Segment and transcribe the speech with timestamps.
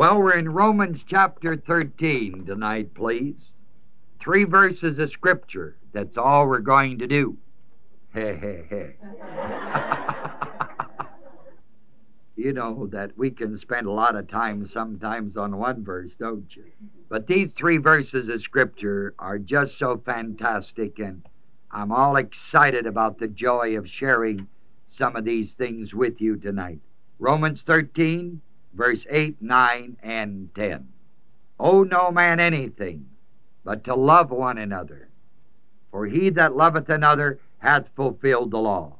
[0.00, 3.52] Well, we're in Romans chapter 13 tonight, please.
[4.18, 5.76] Three verses of scripture.
[5.92, 7.36] That's all we're going to do.
[8.14, 8.94] Hey, hey, hey.
[12.34, 16.56] you know that we can spend a lot of time sometimes on one verse, don't
[16.56, 16.64] you?
[17.10, 21.22] But these three verses of scripture are just so fantastic, and
[21.70, 24.48] I'm all excited about the joy of sharing
[24.86, 26.80] some of these things with you tonight.
[27.18, 28.40] Romans 13,
[28.74, 30.88] verse 8, 9, and 10.
[31.58, 33.10] Owe no man anything
[33.64, 35.08] but to love one another.
[35.90, 38.96] For he that loveth another hath fulfilled the law.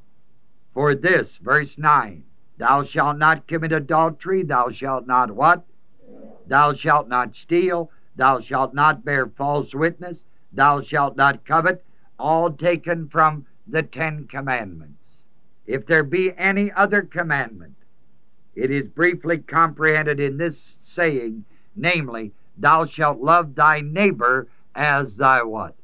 [0.75, 2.25] For this, verse 9,
[2.59, 5.65] thou shalt not commit adultery, thou shalt not what?
[6.47, 11.85] Thou shalt not steal, thou shalt not bear false witness, thou shalt not covet,
[12.19, 15.25] all taken from the Ten Commandments.
[15.67, 17.77] If there be any other commandment,
[18.61, 21.43] it is briefly comprehended in this saying,
[21.77, 25.75] namely, thou shalt love thy neighbor as thy what?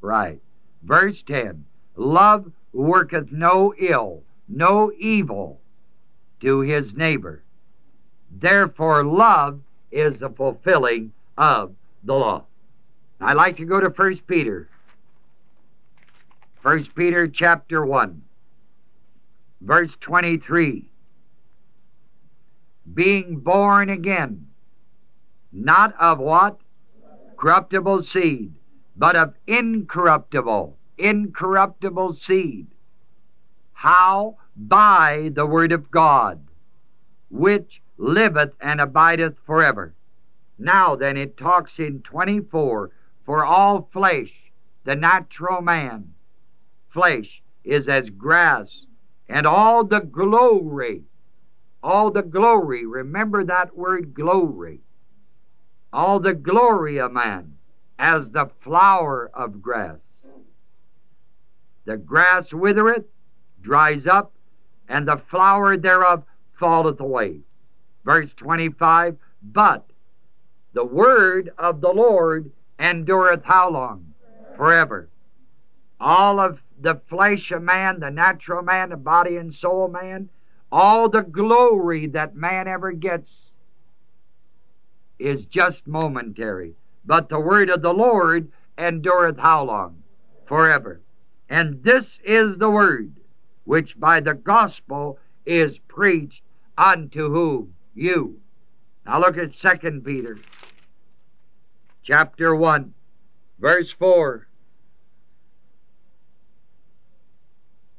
[0.00, 0.40] Right.
[0.82, 5.60] Verse 10 Love worketh no ill, no evil
[6.40, 7.42] to his neighbor.
[8.30, 12.44] Therefore, love is the fulfilling of the law.
[13.20, 14.66] I like to go to 1 Peter.
[16.62, 18.22] 1 Peter chapter 1,
[19.60, 20.88] verse 23.
[22.94, 24.48] Being born again,
[25.52, 26.60] not of what?
[27.36, 28.54] Corruptible seed,
[28.96, 32.68] but of incorruptible, incorruptible seed.
[33.72, 34.36] How?
[34.56, 36.48] By the word of God,
[37.30, 39.94] which liveth and abideth forever.
[40.58, 42.90] Now then, it talks in 24
[43.24, 44.52] for all flesh,
[44.84, 46.14] the natural man,
[46.88, 48.86] flesh, is as grass,
[49.28, 51.04] and all the glory,
[51.82, 54.80] all the glory, remember that word glory,
[55.92, 57.56] all the glory of man
[57.98, 60.00] as the flower of grass.
[61.84, 63.06] The grass withereth,
[63.60, 64.34] dries up,
[64.88, 67.40] and the flower thereof falleth away.
[68.04, 69.90] Verse 25, but
[70.72, 74.12] the word of the Lord endureth how long?
[74.56, 75.08] Forever.
[76.00, 80.28] All of the flesh of man, the natural man, the body and soul man,
[80.70, 83.54] all the glory that man ever gets
[85.18, 86.74] is just momentary.
[87.04, 90.02] But the word of the Lord endureth how long?
[90.46, 91.00] Forever.
[91.48, 93.12] And this is the word
[93.64, 96.42] which by the gospel is preached
[96.76, 97.70] unto who?
[97.94, 98.40] You.
[99.06, 100.38] Now look at Second Peter
[102.08, 102.94] chapter 1,
[103.58, 104.48] verse 4.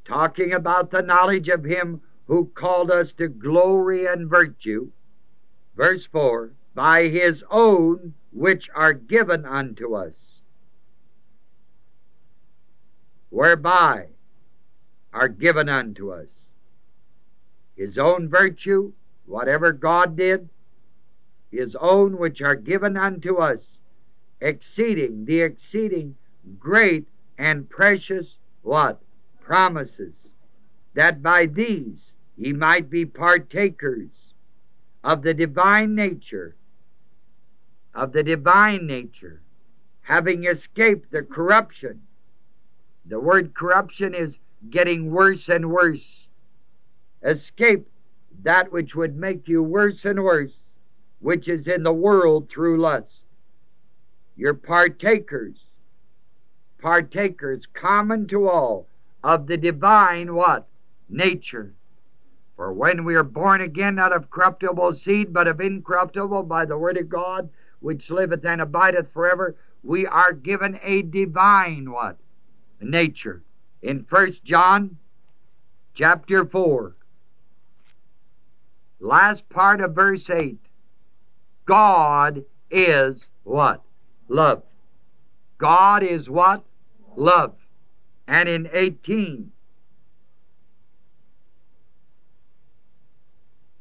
[0.03, 4.91] Talking about the knowledge of him who called us to glory and virtue.
[5.75, 10.41] Verse 4 By his own which are given unto us,
[13.31, 14.09] whereby
[15.11, 16.51] are given unto us
[17.75, 18.93] his own virtue,
[19.25, 20.49] whatever God did,
[21.49, 23.79] his own which are given unto us,
[24.39, 26.15] exceeding the exceeding
[26.59, 27.07] great
[27.39, 29.01] and precious what?
[29.41, 30.29] Promises,
[30.93, 34.33] that by these ye might be partakers
[35.03, 36.55] of the divine nature,
[37.93, 39.41] of the divine nature,
[40.03, 42.01] having escaped the corruption.
[43.07, 44.39] The word corruption is
[44.69, 46.29] getting worse and worse.
[47.23, 47.85] Escape
[48.43, 50.61] that which would make you worse and worse,
[51.19, 53.25] which is in the world through lust.
[54.37, 55.65] You're partakers,
[56.77, 58.87] partakers common to all
[59.25, 60.65] of the divine what?
[61.09, 61.73] Nature.
[62.59, 66.77] For when we are born again, not of corruptible seed, but of incorruptible by the
[66.77, 72.17] word of God, which liveth and abideth forever, we are given a divine what?
[72.81, 73.43] Nature.
[73.81, 74.97] In First John
[75.93, 76.97] chapter 4,
[78.99, 80.59] last part of verse 8,
[81.63, 83.81] God is what?
[84.27, 84.63] Love.
[85.59, 86.65] God is what?
[87.15, 87.55] Love.
[88.27, 89.49] And in 18,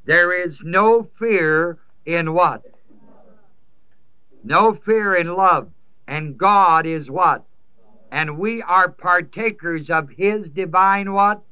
[0.09, 1.77] there is no fear
[2.07, 2.63] in what?
[4.43, 5.71] No fear in love.
[6.07, 7.45] And God is what?
[8.11, 11.43] And we are partakers of His divine what?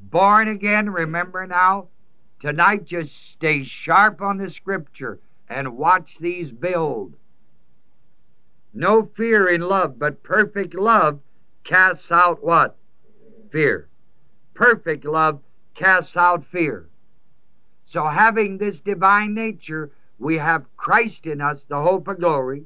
[0.00, 1.88] Born again, remember now?
[2.40, 7.12] Tonight, just stay sharp on the scripture and watch these build.
[8.72, 11.20] No fear in love, but perfect love
[11.62, 12.78] casts out what?
[13.50, 13.90] Fear.
[14.54, 15.42] Perfect love
[15.74, 16.88] casts out fear.
[17.84, 22.64] So, having this divine nature, we have Christ in us, the hope of glory.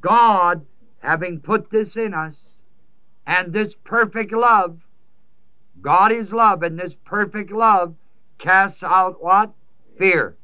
[0.00, 0.66] God,
[0.98, 2.58] having put this in us,
[3.26, 4.80] and this perfect love,
[5.80, 7.94] God is love, and this perfect love
[8.38, 9.52] casts out what?
[9.98, 10.36] Fear.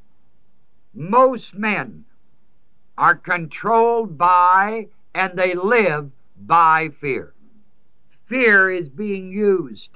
[0.94, 2.04] Most men
[2.96, 7.34] are controlled by and they live by fear.
[8.26, 9.92] Fear is being used.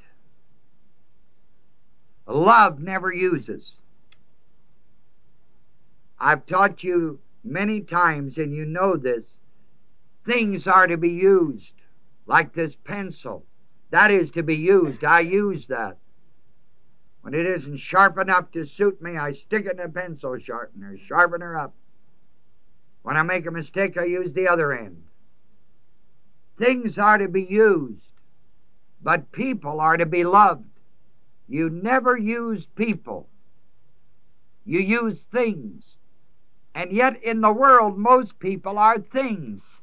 [2.26, 3.81] Love never uses.
[6.24, 9.40] I've taught you many times, and you know this.
[10.24, 11.74] Things are to be used,
[12.26, 13.44] like this pencil.
[13.90, 15.02] That is to be used.
[15.02, 15.98] I use that.
[17.22, 20.96] When it isn't sharp enough to suit me, I stick it in a pencil sharpener,
[20.96, 21.74] sharpen her up.
[23.02, 25.02] When I make a mistake, I use the other end.
[26.56, 28.12] Things are to be used,
[29.02, 30.70] but people are to be loved.
[31.48, 33.28] You never use people,
[34.64, 35.98] you use things.
[36.74, 39.82] And yet, in the world, most people are things.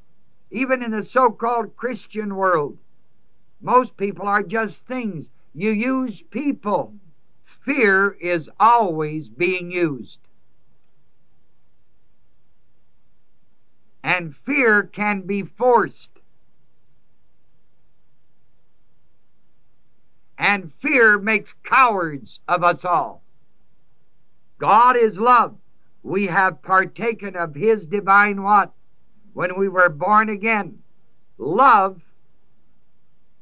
[0.51, 2.77] Even in the so called Christian world,
[3.61, 5.29] most people are just things.
[5.53, 6.95] You use people.
[7.43, 10.21] Fear is always being used.
[14.03, 16.09] And fear can be forced.
[20.37, 23.21] And fear makes cowards of us all.
[24.57, 25.55] God is love
[26.03, 28.73] we have partaken of his divine what?
[29.33, 30.79] When we were born again.
[31.37, 32.01] Love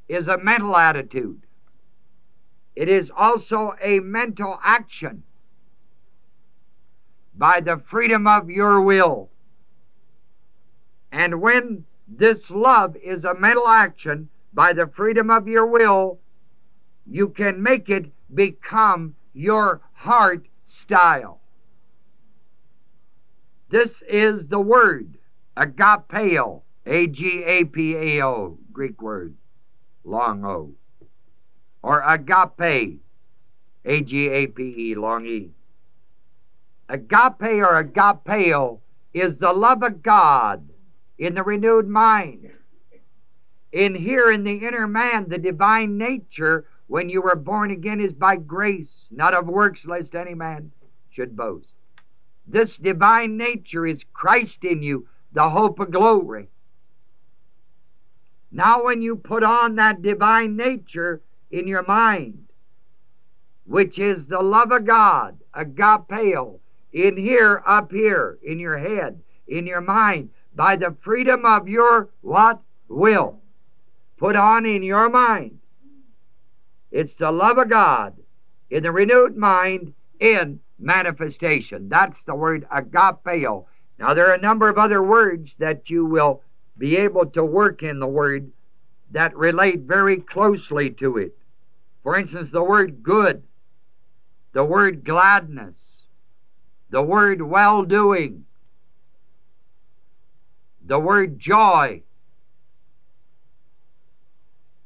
[0.07, 1.41] is a mental attitude.
[2.75, 5.23] It is also a mental action
[7.35, 9.29] by the freedom of your will.
[11.11, 16.19] And when this love is a mental action by the freedom of your will,
[17.05, 21.39] you can make it become your heart style.
[23.69, 25.17] This is the word,
[25.57, 29.35] agapeo, A G A P A O, Greek word,
[30.05, 30.73] long O,
[31.83, 33.01] or agape,
[33.83, 35.51] A G A P E, long E.
[36.87, 38.79] Agape or agapeo
[39.13, 40.69] is the love of God
[41.17, 42.49] in the renewed mind.
[43.73, 48.13] In here in the inner man, the divine nature, when you were born again, is
[48.13, 50.71] by grace, not of works, lest any man
[51.09, 51.76] should boast.
[52.47, 56.47] This divine nature is Christ in you, the hope of glory.
[58.51, 61.21] Now, when you put on that divine nature
[61.51, 62.47] in your mind,
[63.65, 66.59] which is the love of God, agapeo,
[66.93, 72.09] in here, up here, in your head, in your mind, by the freedom of your
[72.21, 72.61] what?
[72.87, 73.41] Will.
[74.17, 75.59] Put on in your mind.
[76.89, 78.15] It's the love of God
[78.69, 81.89] in the renewed mind in manifestation.
[81.89, 83.65] That's the word agapeo.
[83.99, 86.43] Now, there are a number of other words that you will
[86.77, 88.51] be able to work in the word
[89.11, 91.35] that relate very closely to it.
[92.03, 93.43] For instance, the word good,
[94.53, 96.03] the word gladness,
[96.89, 98.45] the word well doing,
[100.85, 102.03] the word joy,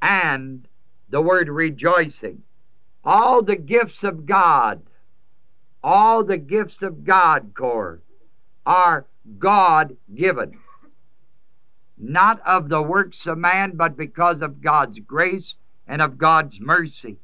[0.01, 0.67] and
[1.09, 2.41] the word rejoicing.
[3.03, 4.81] All the gifts of God
[5.83, 8.01] all the gifts of God, corps,
[8.65, 9.07] are
[9.39, 10.57] God given.
[11.97, 15.55] Not of the works of man, but because of God's grace
[15.87, 17.17] and of God's mercy.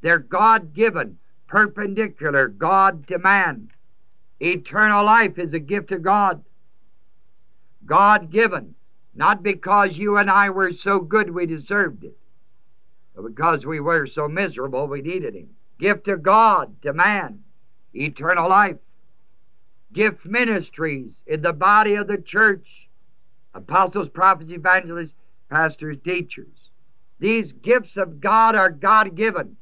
[0.00, 3.70] They're God given, perpendicular, God to man.
[4.40, 6.44] Eternal life is a gift of God.
[7.84, 8.74] God given,
[9.14, 12.16] not because you and I were so good we deserved it,
[13.14, 15.48] but because we were so miserable we needed Him.
[15.78, 17.42] Gift of God to man
[17.98, 18.76] eternal life.
[19.92, 22.90] Gift ministries in the body of the church
[23.54, 25.14] apostles, prophets, evangelists,
[25.48, 26.70] pastors, teachers.
[27.18, 29.56] These gifts of God are God given.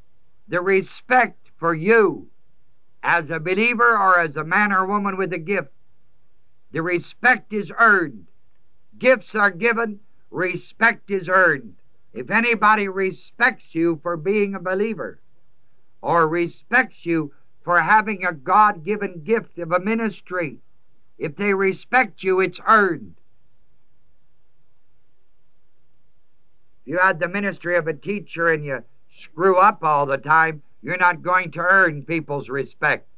[0.48, 2.28] The respect for you
[3.02, 5.70] as a believer or as a man or woman with a gift,
[6.72, 8.26] the respect is earned.
[8.98, 10.00] Gifts are given,
[10.30, 11.74] respect is earned.
[12.12, 15.20] If anybody respects you for being a believer
[16.02, 17.32] or respects you
[17.66, 20.60] for having a God given gift of a ministry.
[21.18, 23.16] If they respect you, it's earned.
[26.82, 30.62] If you had the ministry of a teacher and you screw up all the time,
[30.80, 33.08] you're not going to earn people's respect.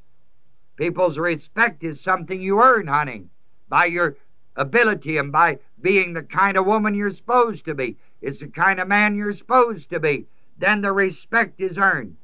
[0.76, 3.26] People's respect is something you earn, honey,
[3.69, 4.17] by your
[4.57, 7.99] ability and by being the kind of woman you're supposed to be.
[8.23, 10.26] It's the kind of man you're supposed to be.
[10.57, 12.17] Then the respect is earned.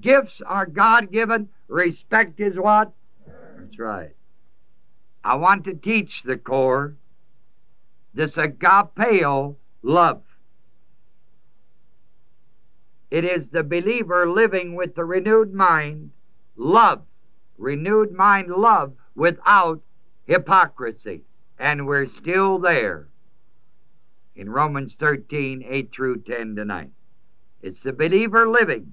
[0.00, 1.48] Gifts are God given.
[1.68, 2.92] Respect is what?
[3.58, 4.14] That's right.
[5.24, 6.96] I want to teach the corps
[8.14, 10.22] this agapeo love.
[13.10, 16.10] It is the believer living with the renewed mind,
[16.56, 17.02] love,
[17.56, 19.80] renewed mind, love without
[20.24, 21.22] hypocrisy.
[21.58, 23.08] And we're still there
[24.34, 26.90] in Romans 13, 8 through 10 tonight.
[27.62, 28.92] It's the believer living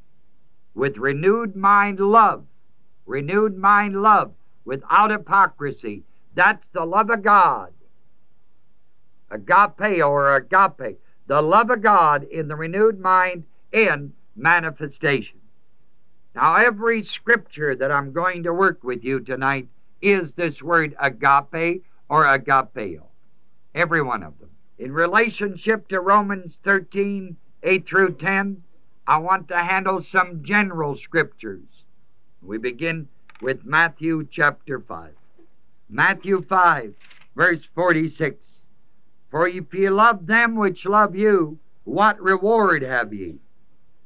[0.76, 2.46] with renewed mind love,
[3.06, 4.34] renewed mind love
[4.66, 6.04] without hypocrisy.
[6.36, 7.74] That's the love of God.
[9.30, 15.40] Agape or agape, the love of God in the renewed mind in manifestation.
[16.36, 19.68] Now, every scripture that I'm going to work with you tonight
[20.02, 23.04] is this word agape or agapeo.
[23.76, 24.50] Every one of them.
[24.80, 28.64] In relationship to Romans 13, 8 through 10,
[29.06, 31.84] I want to handle some general scriptures.
[32.42, 33.10] We begin
[33.42, 35.14] with Matthew chapter 5.
[35.90, 36.96] Matthew 5,
[37.36, 38.64] verse 46.
[39.30, 43.40] For if ye love them which love you, what reward have ye?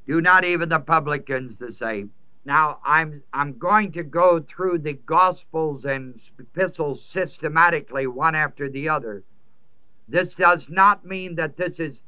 [0.07, 2.11] Do not even the publicans the same?
[2.43, 8.89] Now I'm I'm going to go through the gospels and epistles systematically one after the
[8.89, 9.23] other.
[10.07, 12.01] This does not mean that this is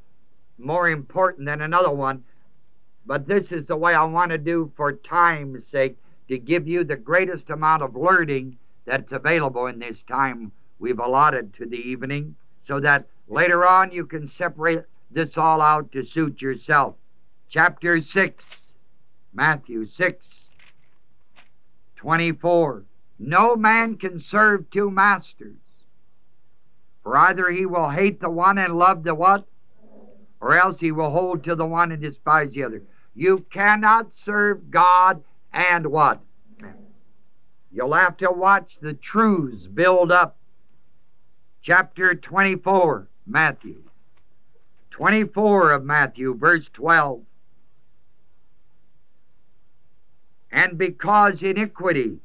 [0.58, 2.24] more important than another one,
[3.06, 5.96] but this is the way I want to do for time's sake
[6.28, 11.52] to give you the greatest amount of learning that's available in this time we've allotted
[11.54, 16.40] to the evening so that later on you can separate this all out to suit
[16.40, 16.94] yourself.
[17.48, 18.72] Chapter 6,
[19.32, 20.50] Matthew 6,
[21.96, 22.84] 24.
[23.18, 25.58] No man can serve two masters,
[27.02, 29.46] for either he will hate the one and love the what?
[30.40, 32.82] Or else he will hold to the one and despise the other.
[33.14, 36.20] You cannot serve God and what?
[37.72, 40.36] You'll have to watch the truths build up.
[41.62, 43.82] Chapter 24, Matthew.
[44.90, 47.22] 24 of Matthew, verse 12.
[50.50, 52.18] And because iniquity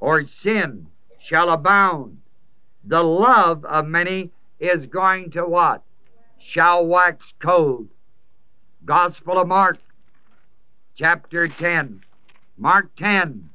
[0.00, 0.88] or sin
[1.18, 2.18] shall abound,
[2.84, 5.82] the love of many is going to what?
[6.38, 7.88] Shall wax cold.
[8.84, 9.78] Gospel of Mark,
[10.94, 12.02] chapter 10.
[12.56, 13.50] Mark 10,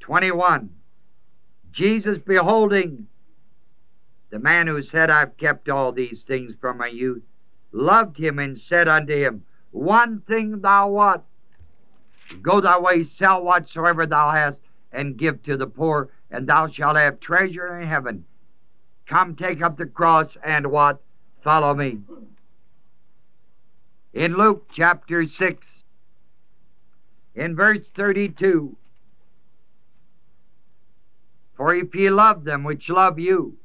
[0.00, 0.70] 21.
[1.72, 3.06] Jesus beholding
[4.30, 7.22] the man who said, I've kept all these things from my youth,
[7.72, 11.24] loved him and said unto him, One thing thou what?
[12.42, 14.60] Go thy way, sell whatsoever thou hast,
[14.92, 18.24] and give to the poor, and thou shalt have treasure in heaven.
[19.06, 21.00] Come take up the cross and what?
[21.46, 22.00] Follow me.
[24.12, 25.84] In Luke chapter 6,
[27.36, 28.76] in verse 32,
[31.54, 33.58] For if ye love them which love you,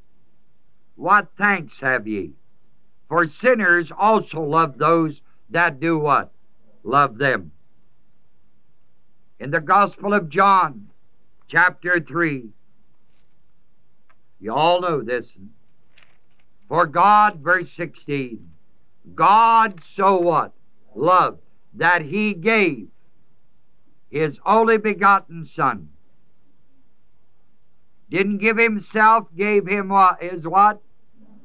[0.94, 2.34] what thanks have ye?
[3.08, 5.20] For sinners also love those
[5.50, 6.30] that do what?
[6.84, 7.50] Love them.
[9.40, 10.88] In the Gospel of John,
[11.48, 12.48] chapter 3,
[14.38, 15.36] you all know this.
[16.68, 18.50] For God, verse 16,
[19.14, 20.52] God so what?
[20.94, 21.42] Loved
[21.74, 22.88] that he gave
[24.10, 25.88] his only begotten Son.
[28.10, 30.22] Didn't give himself, gave him what?
[30.22, 30.82] His what?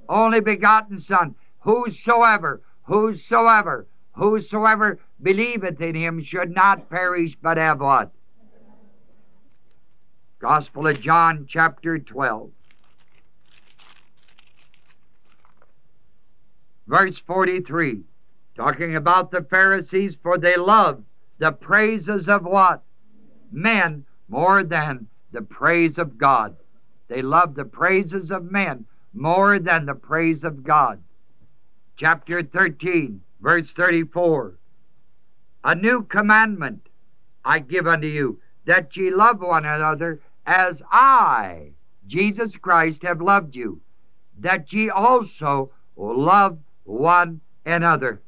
[0.09, 1.35] Only begotten Son.
[1.59, 8.11] Whosoever, whosoever, whosoever believeth in him should not perish but have what?
[10.39, 12.51] Gospel of John, chapter 12.
[16.87, 18.03] Verse 43,
[18.55, 21.03] talking about the Pharisees, for they love
[21.37, 22.81] the praises of what?
[23.51, 26.55] Men more than the praise of God.
[27.09, 31.03] They love the praises of men more than the praise of God.
[31.97, 34.57] Chapter 13, verse 34.
[35.63, 36.87] A new commandment
[37.43, 41.71] I give unto you, that ye love one another as I,
[42.05, 43.81] Jesus Christ, have loved you,
[44.39, 48.21] that ye also love one another.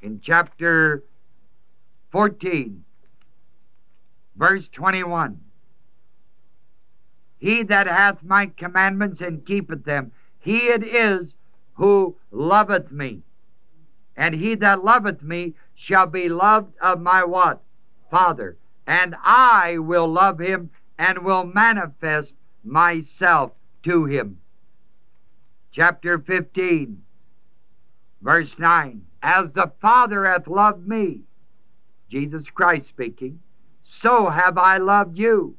[0.00, 1.04] In chapter
[2.10, 2.82] 14,
[4.36, 5.40] verse 21.
[7.38, 11.36] He that hath my commandments and keepeth them, he it is
[11.74, 13.22] who loveth me.
[14.16, 17.62] And he that loveth me shall be loved of my what?
[18.10, 18.56] Father.
[18.86, 24.38] And I will love him and will manifest myself to him.
[25.70, 27.02] Chapter 15,
[28.26, 29.00] verse 9.
[29.22, 31.20] As the Father hath loved me,
[32.08, 33.38] Jesus Christ speaking,
[33.82, 35.56] so have I loved you.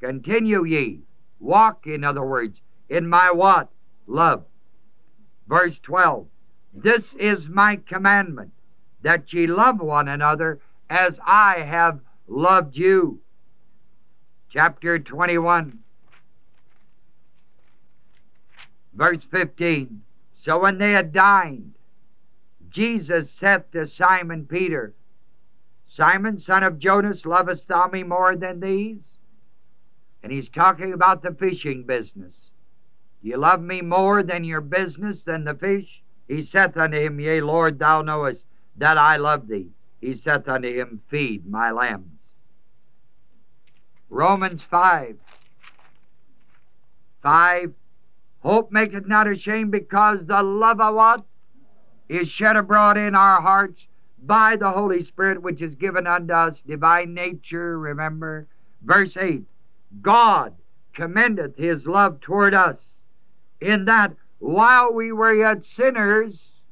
[0.00, 1.02] Continue ye.
[1.38, 3.68] Walk, in other words, in my what?
[4.08, 4.44] Love.
[5.46, 6.26] Verse 12.
[6.74, 8.50] This is my commandment,
[9.02, 10.58] that ye love one another
[10.88, 13.20] as I have loved you.
[14.48, 15.78] Chapter 21,
[18.92, 20.02] verse 15.
[20.40, 21.74] So when they had dined,
[22.70, 24.94] Jesus saith to Simon Peter,
[25.84, 29.18] Simon, son of Jonas, lovest thou me more than these?
[30.22, 32.52] And he's talking about the fishing business.
[33.22, 36.02] Do you love me more than your business, than the fish?
[36.26, 39.68] He saith unto him, Yea, Lord, thou knowest that I love thee.
[40.00, 42.18] He saith unto him, Feed my lambs.
[44.08, 45.18] Romans 5.
[47.20, 47.74] 5.
[48.40, 51.24] Hope maketh not ashamed because the love of what?
[52.08, 53.86] Is shed abroad in our hearts
[54.22, 58.48] by the Holy Spirit which is given unto us, divine nature, remember.
[58.82, 59.44] Verse 8
[60.02, 60.54] God
[60.92, 62.96] commendeth his love toward us,
[63.60, 66.62] in that while we were yet sinners,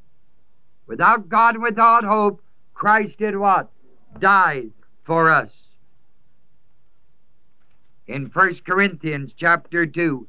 [0.87, 2.42] without God and without hope,
[2.75, 3.70] Christ did what?
[4.18, 4.70] Died
[5.04, 5.68] for us.
[8.06, 10.26] In 1 Corinthians chapter 2,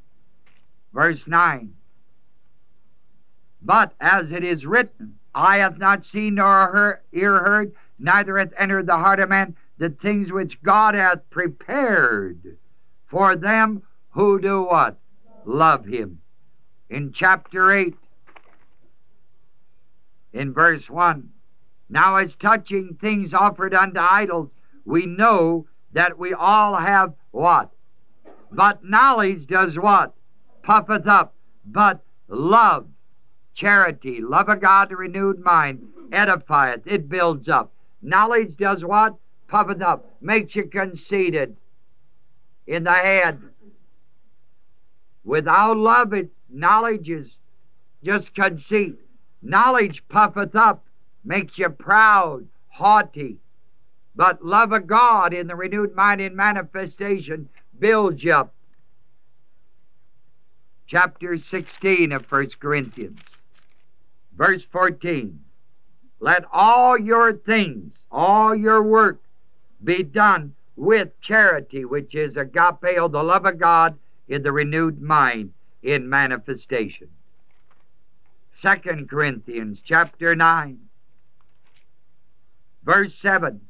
[0.94, 1.74] verse 9.
[3.62, 8.54] But as it is written, eye hath not seen nor heard, ear heard, neither hath
[8.58, 12.58] entered the heart of man the things which God hath prepared
[13.06, 14.98] for them who do what?
[15.46, 16.22] Love him.
[16.90, 17.96] In chapter 8,
[20.34, 21.30] in verse 1,
[21.90, 24.50] now as touching things offered unto idols,
[24.86, 27.72] we know that we all have what?
[28.52, 30.14] But knowledge does what?
[30.70, 31.34] Puffeth up.
[31.66, 32.86] But love
[33.56, 37.74] charity, love of God, a renewed mind, edifieth, it builds up.
[38.04, 39.16] Knowledge does what?
[39.48, 41.58] Puffeth up, makes you conceited
[42.68, 43.42] in the head.
[45.24, 47.40] Without love, it knowledge is
[48.04, 48.96] just conceit.
[49.42, 50.86] Knowledge puffeth up,
[51.24, 53.38] makes you proud, haughty.
[54.16, 58.54] But love of God in the renewed mind in manifestation builds you up.
[60.90, 63.20] Chapter 16 of 1 Corinthians.
[64.36, 65.40] Verse 14
[66.20, 69.22] Let all your things, all your work,
[69.84, 75.54] be done with charity, which is agapeo, the love of God in the renewed mind
[75.84, 77.10] in manifestation.
[78.56, 80.80] Second Corinthians chapter 9,
[82.84, 83.62] verse 7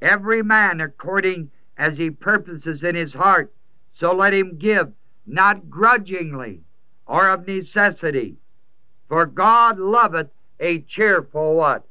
[0.00, 3.52] Every man according as he purposes in his heart,
[3.92, 4.92] so let him give,
[5.26, 6.62] not grudgingly
[7.06, 8.36] or of necessity
[9.10, 10.30] for God loveth
[10.60, 11.84] a cheerful what?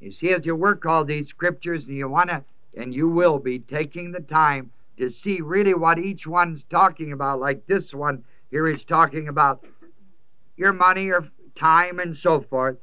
[0.00, 2.44] You see, as you work all these scriptures and you want to,
[2.76, 7.38] and you will be taking the time to see really what each one's talking about,
[7.38, 9.64] like this one here is talking about
[10.56, 12.76] your money, your time, and so forth.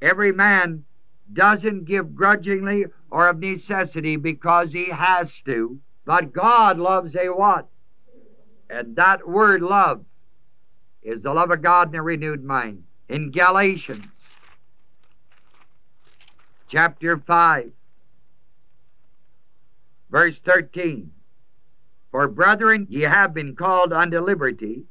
[0.00, 0.84] Every man
[1.34, 7.68] doesn't give grudgingly or of necessity because he has to, but God loves a what?
[8.70, 10.04] And that word love
[11.02, 12.84] is the love of God in a renewed mind.
[13.08, 14.06] In Galatians
[16.68, 17.72] chapter 5,
[20.08, 21.10] verse 13
[22.12, 24.84] For brethren, ye have been called unto liberty,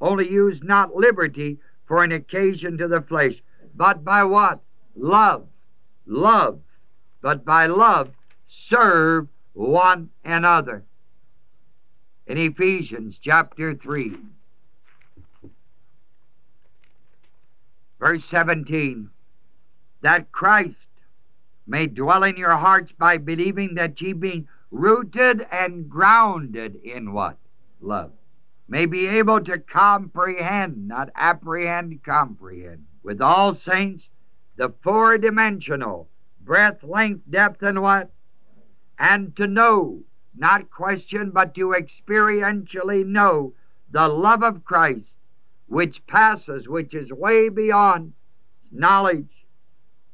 [0.00, 3.42] only use not liberty for an occasion to the flesh,
[3.74, 4.60] but by what?
[4.96, 5.46] Love.
[6.06, 6.60] Love.
[7.22, 8.12] But by love
[8.46, 10.84] serve one another.
[12.26, 14.16] In Ephesians chapter 3,
[17.98, 19.10] Verse 17
[20.00, 20.76] that Christ
[21.66, 27.36] may dwell in your hearts by believing that ye being rooted and grounded in what?
[27.80, 28.12] Love.
[28.68, 34.10] May be able to comprehend, not apprehend, comprehend, with all saints,
[34.56, 36.08] the four dimensional
[36.40, 38.10] breadth, length, depth, and what?
[39.00, 40.04] And to know,
[40.36, 43.54] not question, but to experientially know
[43.90, 45.14] the love of Christ
[45.66, 48.12] which passes, which is way beyond
[48.70, 49.46] knowledge,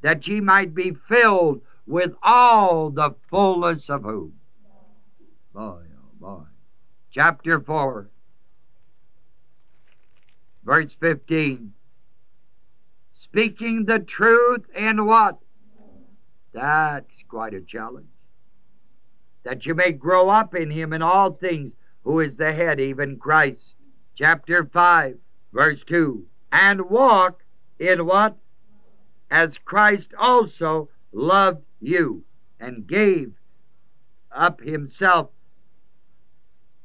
[0.03, 4.33] that ye might be filled with all the fullness of who?
[5.53, 6.45] Boy, oh boy.
[7.11, 8.09] Chapter 4,
[10.65, 11.73] verse 15.
[13.13, 15.39] Speaking the truth in what?
[16.53, 18.07] That's quite a challenge.
[19.47, 23.17] That you may grow up in him in all things, who is the head, even
[23.17, 23.77] Christ.
[24.15, 25.19] Chapter 5,
[25.57, 27.43] Verse 2 And walk
[27.79, 28.37] in what?
[29.31, 32.25] As Christ also loved you
[32.61, 33.33] and gave
[34.31, 35.31] up himself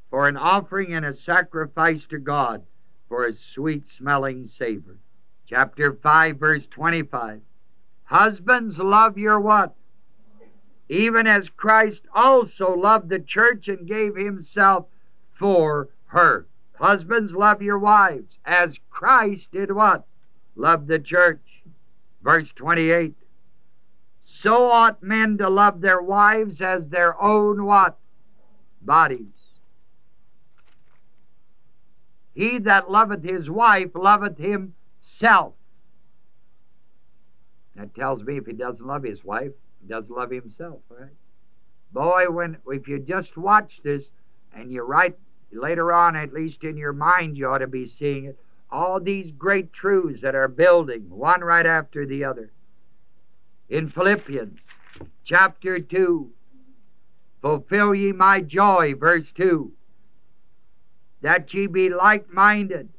[0.09, 2.63] for an offering and a sacrifice to God
[3.09, 4.97] for a sweet smelling savor.
[5.45, 7.41] Chapter 5, verse 25.
[8.03, 9.75] Husbands, love your what?
[10.91, 14.87] Even as Christ also loved the church and gave himself
[15.31, 16.47] for her.
[16.73, 20.05] Husbands, love your wives as Christ did what?
[20.57, 21.63] Love the church.
[22.21, 23.15] Verse 28.
[24.21, 27.97] So ought men to love their wives as their own what?
[28.81, 29.61] Bodies.
[32.33, 35.53] He that loveth his wife loveth himself.
[37.77, 41.11] That tells me if he doesn't love his wife, he doesn't love himself, right?
[41.91, 44.11] Boy, when if you just watch this
[44.53, 45.17] and you write
[45.51, 48.39] later on, at least in your mind, you ought to be seeing it.
[48.69, 52.51] All these great truths that are building, one right after the other.
[53.69, 54.59] In Philippians
[55.25, 56.31] chapter 2,
[57.41, 59.73] fulfill ye my joy, verse 2
[61.21, 62.89] that ye be like minded,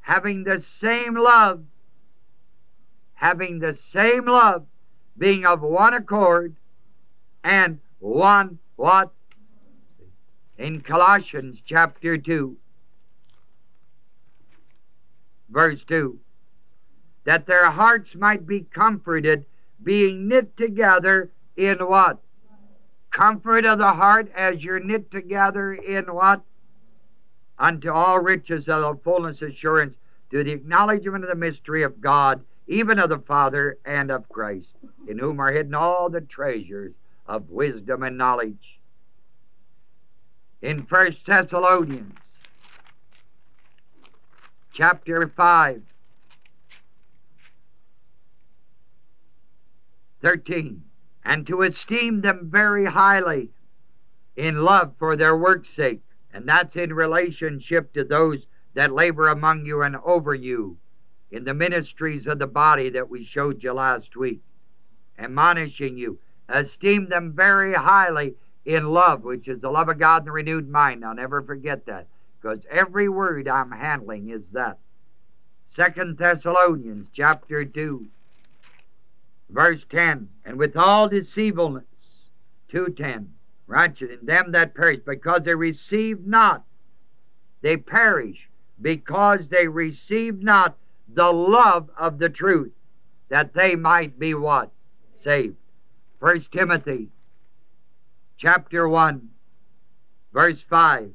[0.00, 1.64] having the same love,
[3.14, 4.66] having the same love,
[5.18, 6.56] being of one accord,
[7.44, 9.12] and one what?
[10.58, 12.56] In Colossians chapter 2,
[15.50, 16.18] verse 2,
[17.24, 19.44] that their hearts might be comforted,
[19.82, 22.18] being knit together in what?
[23.10, 26.42] Comfort of the heart as you're knit together in what?
[27.58, 29.96] unto all riches of the fullness assurance
[30.30, 34.76] to the acknowledgement of the mystery of God, even of the Father and of Christ,
[35.06, 36.94] in whom are hidden all the treasures
[37.26, 38.80] of wisdom and knowledge.
[40.62, 42.14] In First Thessalonians
[44.72, 45.82] chapter 5
[50.20, 50.82] 13
[51.24, 53.48] and to esteem them very highly
[54.36, 56.02] in love for their work's sake
[56.34, 60.76] and that's in relationship to those that labor among you and over you
[61.30, 64.40] in the ministries of the body that we showed you last week,
[65.18, 66.18] admonishing you.
[66.48, 68.34] Esteem them very highly
[68.64, 71.04] in love, which is the love of God and the renewed mind.
[71.04, 72.06] I'll never forget that
[72.40, 74.78] because every word I'm handling is that.
[75.66, 78.06] Second Thessalonians chapter 2,
[79.50, 80.28] verse 10.
[80.44, 81.84] And with all deceivableness,
[82.68, 83.32] 210
[83.66, 86.64] righteous in them that perish, because they receive not,
[87.62, 88.48] they perish,
[88.80, 90.76] because they receive not
[91.16, 92.72] the love of the truth,
[93.30, 94.70] that they might be what?
[95.16, 95.56] Saved.
[96.20, 97.08] First Timothy
[98.36, 99.26] chapter 1,
[100.34, 101.10] verse 5.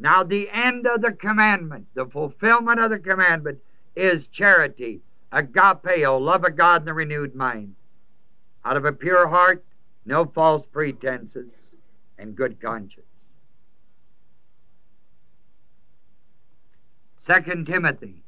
[0.00, 3.60] Now the end of the commandment, the fulfillment of the commandment,
[3.94, 7.76] is charity, agapeo, love of God in the renewed mind.
[8.64, 9.64] Out of a pure heart,
[10.04, 11.52] no false pretenses
[12.18, 13.06] and good conscience.
[17.20, 18.23] Second Timothy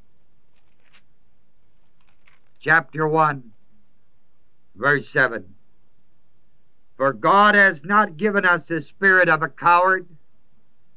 [2.67, 3.45] chapter 1
[4.75, 5.45] verse 7
[6.97, 10.09] For God has not given us the spirit of a coward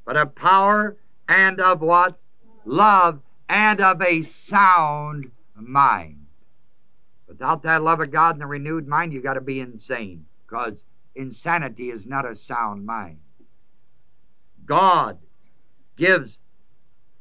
[0.03, 2.17] but of power and of what?
[2.65, 6.25] Love and of a sound mind.
[7.27, 10.85] Without that love of God and the renewed mind you got to be insane because
[11.13, 13.19] insanity is not a sound mind.
[14.65, 15.19] God
[15.97, 16.39] gives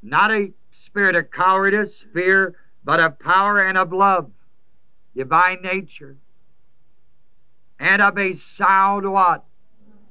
[0.03, 4.31] not a spirit of cowardice, fear, but of power and of love,
[5.19, 6.17] divine nature,
[7.81, 9.45] and of a sound what?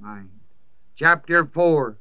[0.02, 0.30] Mind.
[0.96, 1.98] Chapter 4,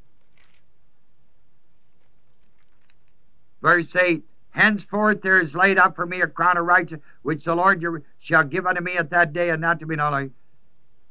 [3.63, 4.25] verse 8.
[4.51, 7.85] Henceforth there is laid up for me a crown of righteousness, which the Lord
[8.19, 10.33] shall give unto me at that day, and not to be known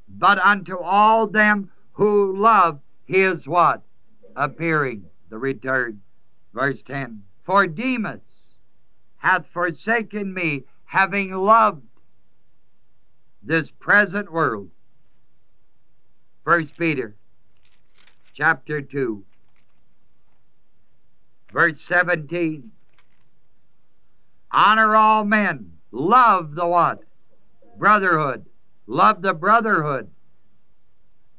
[0.09, 3.83] but unto all them who love his what?
[4.35, 6.01] Appearing, the return.
[6.53, 8.57] Verse 10 For Demas
[9.17, 11.83] hath forsaken me, having loved
[13.43, 14.69] this present world.
[16.45, 17.17] First Peter
[18.31, 19.21] chapter 2,
[21.51, 22.71] verse 17.
[24.51, 26.99] Honor all men, love the what?
[27.77, 28.45] Brotherhood
[28.87, 30.09] Love the brotherhood.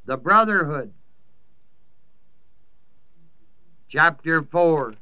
[0.04, 0.92] The brotherhood.
[3.88, 4.94] Chapter 4,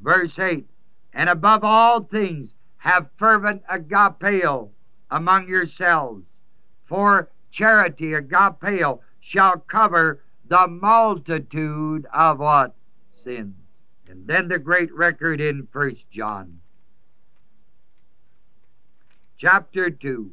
[0.00, 0.66] verse 8.
[1.12, 4.70] And above all things, have fervent agapeo
[5.10, 6.24] among yourselves.
[6.84, 12.74] For charity, agapeo, shall cover the multitude of what?
[13.12, 13.54] Sins.
[14.08, 16.60] And then the great record in First John.
[19.36, 20.32] Chapter 2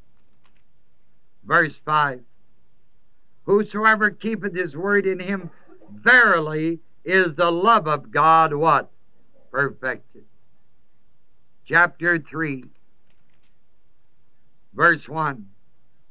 [1.44, 2.22] Verse 5
[3.44, 5.52] Whosoever keepeth his word in him,
[5.92, 8.90] verily is the love of God what?
[9.52, 10.26] Perfected.
[11.68, 12.64] Chapter 3,
[14.76, 15.48] verse 1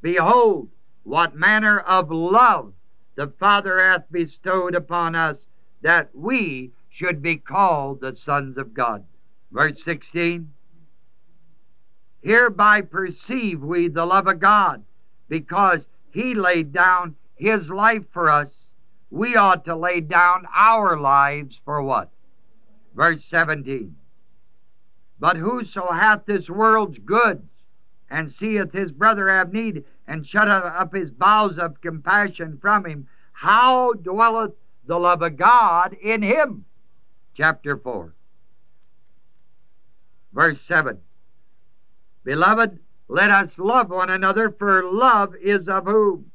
[0.03, 0.69] Behold,
[1.05, 2.73] what manner of love
[3.15, 5.47] the Father hath bestowed upon us,
[5.81, 9.05] that we should be called the sons of God.
[9.53, 10.53] Verse 16
[12.21, 14.85] Hereby perceive we the love of God,
[15.29, 18.73] because he laid down his life for us.
[19.09, 22.11] We ought to lay down our lives for what?
[22.97, 23.95] Verse 17
[25.19, 27.49] But whoso hath this world's goods,
[28.11, 33.09] and seeth his brother have need, and shutteth up his bowels of compassion from him,
[33.33, 34.53] how dwelleth
[34.87, 36.65] the love of God in him?
[37.33, 38.15] Chapter 4,
[40.33, 40.99] verse 7.
[42.25, 46.31] Beloved, let us love one another, for love is of whom?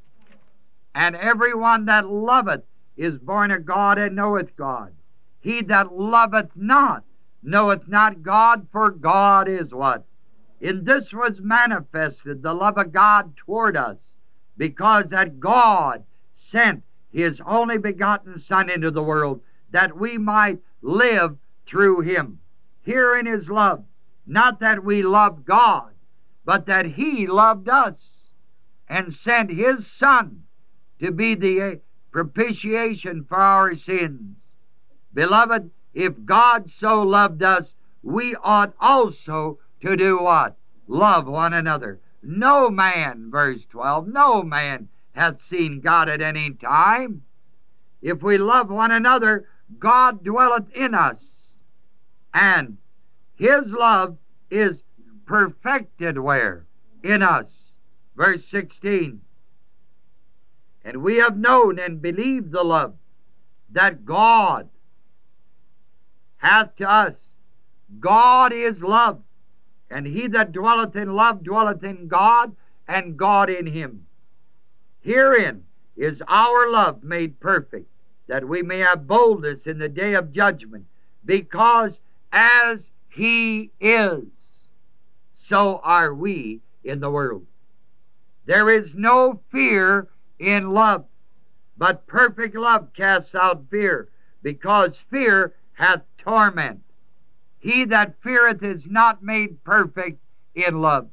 [0.96, 2.63] And every one that loveth
[2.98, 4.94] is born of God and knoweth God.
[5.39, 7.04] He that loveth not
[7.41, 10.06] knoweth not God, for God is what?
[10.60, 14.15] In this was manifested the love of God toward us,
[14.58, 21.38] because that God sent his only begotten Son into the world, that we might live
[21.65, 22.39] through him.
[22.82, 23.84] Herein is love,
[24.25, 25.93] not that we love God,
[26.45, 28.32] but that he loved us
[28.88, 30.43] and sent his Son
[30.99, 31.80] to be the
[32.12, 34.47] propitiation for our sins.
[35.13, 37.73] Beloved, if God so loved us,
[38.04, 40.56] we ought also to do what?
[40.88, 41.99] Love one another.
[42.21, 47.23] No man, verse 12, no man hath seen God at any time.
[48.02, 49.47] If we love one another,
[49.78, 51.56] God dwelleth in us,
[52.34, 52.78] and
[53.36, 54.17] his love
[54.49, 54.84] is
[55.25, 56.65] perfected where?
[57.04, 57.73] In us.
[58.15, 59.21] Verse 16.
[60.84, 62.95] And we have known and believed the love
[63.69, 64.69] that God
[66.39, 67.30] hath to us.
[67.99, 69.21] God is love,
[69.89, 72.56] and he that dwelleth in love dwelleth in God,
[72.88, 74.06] and God in him.
[75.02, 75.63] Herein
[75.95, 77.88] is our love made perfect,
[78.28, 80.86] that we may have boldness in the day of judgment,
[81.25, 81.99] because
[82.32, 84.25] as he is,
[85.34, 87.45] so are we in the world.
[88.45, 90.08] There is no fear
[90.39, 91.06] in love,
[91.78, 94.10] but perfect love casts out fear,
[94.41, 96.82] because fear hath torment.
[97.58, 100.20] He that feareth is not made perfect
[100.54, 101.10] in love.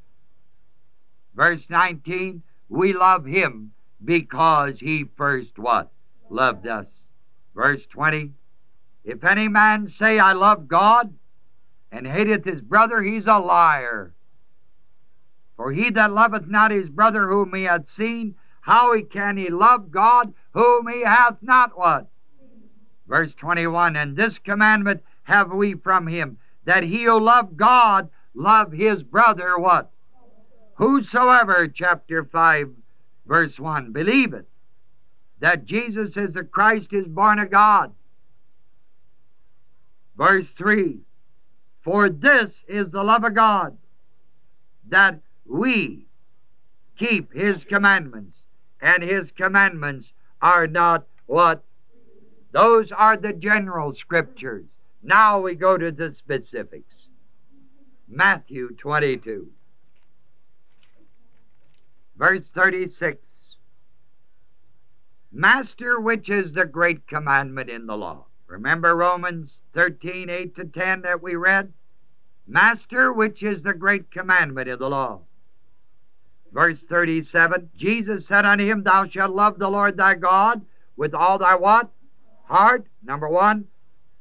[1.35, 3.71] Verse 19, we love him
[4.05, 5.91] because he first what?
[6.29, 6.87] Loved us.
[7.55, 8.31] Verse 20,
[9.03, 11.13] if any man say, I love God,
[11.91, 14.13] and hateth his brother, he's a liar.
[15.55, 19.89] For he that loveth not his brother whom he hath seen, how can he love
[19.89, 22.07] God whom he hath not what?
[23.07, 28.71] Verse 21 And this commandment have we from him, that he who love God love
[28.71, 29.91] his brother what?
[30.75, 32.69] Whosoever, chapter 5,
[33.25, 34.45] verse 1, believeth
[35.39, 37.93] that Jesus is the Christ is born of God.
[40.15, 40.99] Verse 3
[41.81, 43.77] For this is the love of God,
[44.87, 46.07] that we
[46.95, 48.47] keep his commandments,
[48.81, 51.65] and his commandments are not what?
[52.51, 54.76] Those are the general scriptures.
[55.07, 57.07] Now we go to the specifics.
[58.09, 59.47] Matthew 22,
[62.17, 63.55] verse 36.
[65.31, 68.25] Master, which is the great commandment in the law?
[68.47, 71.71] Remember Romans 13, 8 to 10 that we read?
[72.45, 75.21] Master, which is the great commandment in the law?
[76.51, 80.65] Verse 37 Jesus said unto him, Thou shalt love the Lord thy God
[80.97, 81.89] with all thy what?
[82.43, 83.67] Heart, number one.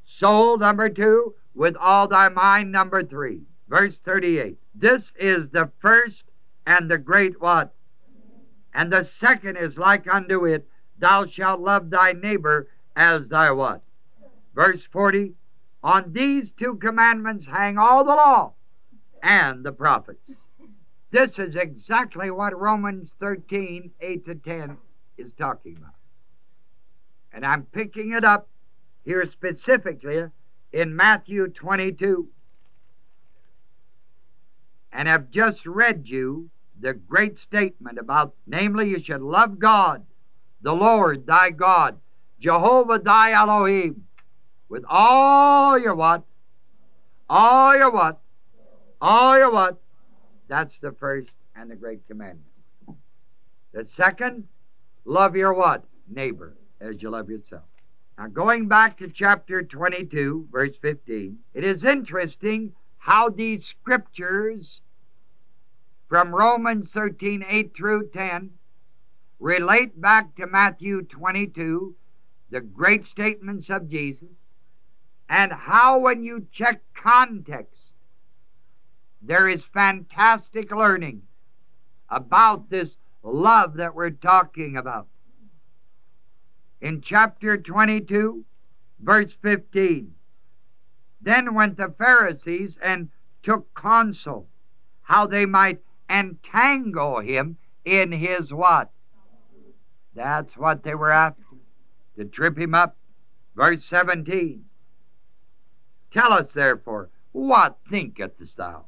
[0.09, 1.35] Soul, number two.
[1.53, 3.43] With all thy mind, number three.
[3.69, 6.31] Verse 38 This is the first
[6.65, 7.75] and the great what?
[8.73, 13.83] And the second is like unto it, Thou shalt love thy neighbor as thy what?
[14.55, 15.35] Verse 40
[15.83, 18.55] On these two commandments hang all the law
[19.25, 20.31] and the prophets.
[21.11, 24.79] This is exactly what Romans 13, 8 to 10
[25.19, 25.95] is talking about.
[27.33, 28.49] And I'm picking it up
[29.07, 30.25] here specifically
[30.73, 32.29] in Matthew 22.
[34.93, 40.05] And have just read you the great statement about, namely, you should love God,
[40.61, 41.99] the Lord thy God,
[42.41, 44.07] Jehovah thy Elohim,
[44.69, 46.25] with all your what?
[47.31, 48.21] All your what?
[49.01, 49.81] All your what?
[50.49, 52.43] That's the first and the great commandment.
[53.73, 54.45] The second,
[55.05, 55.85] love your what?
[56.09, 57.65] Neighbor as you love yourself.
[58.19, 64.81] Now, going back to chapter 22, verse 15, it is interesting how these scriptures
[66.09, 68.51] from Romans 13, 8 through 10
[69.39, 71.95] relate back to Matthew 22,
[72.51, 74.29] the great statements of Jesus,
[75.29, 77.97] and how, when you check context,
[79.21, 81.21] there is fantastic learning
[82.09, 85.09] about this love that we're talking about.
[86.87, 88.45] In chapter 22,
[89.01, 90.15] verse 15,
[91.21, 93.11] then went the Pharisees and
[93.43, 94.49] took counsel
[95.03, 98.93] how they might entangle him in his what?
[100.15, 101.43] That's what they were after,
[102.15, 102.97] to trip him up.
[103.57, 104.65] Verse 17.
[106.13, 108.85] Tell us therefore, what thinkest thou?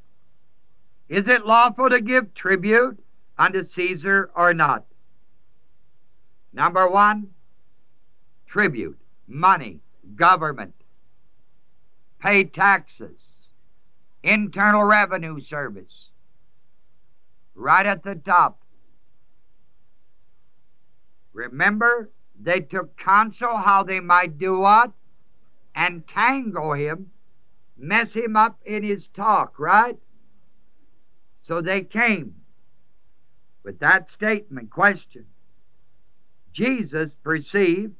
[1.08, 3.02] Is it lawful to give tribute
[3.36, 4.84] unto Caesar or not?
[6.52, 7.30] Number one,
[8.48, 9.80] tribute, money,
[10.16, 10.74] government,
[12.18, 13.50] pay taxes,
[14.22, 16.08] internal revenue service.
[17.54, 18.60] Right at the top.
[21.32, 24.92] Remember, they took counsel how they might do what?
[25.76, 27.10] Entangle him,
[27.76, 29.96] mess him up in his talk, right?
[31.42, 32.34] So they came
[33.62, 35.26] with that statement, question.
[36.52, 37.94] Jesus perceived,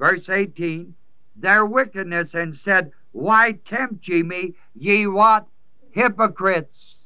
[0.00, 0.92] verse 18,
[1.36, 5.46] their wickedness and said, Why tempt ye me, ye what?
[5.92, 6.96] Hypocrites.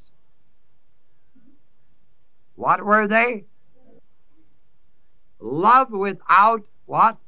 [2.55, 3.45] What were they?
[5.41, 7.19] Love without what?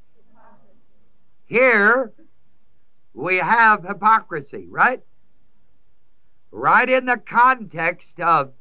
[1.45, 2.13] Here
[3.13, 5.03] we have hypocrisy, right?
[6.57, 8.53] right in the context of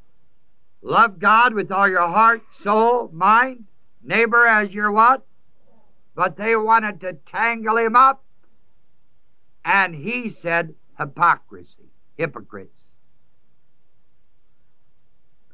[0.81, 3.65] love God with all your heart, soul, mind,
[4.03, 5.25] neighbor as your what?
[6.15, 8.23] But they wanted to tangle him up.
[9.65, 12.85] And he said hypocrisy, hypocrites.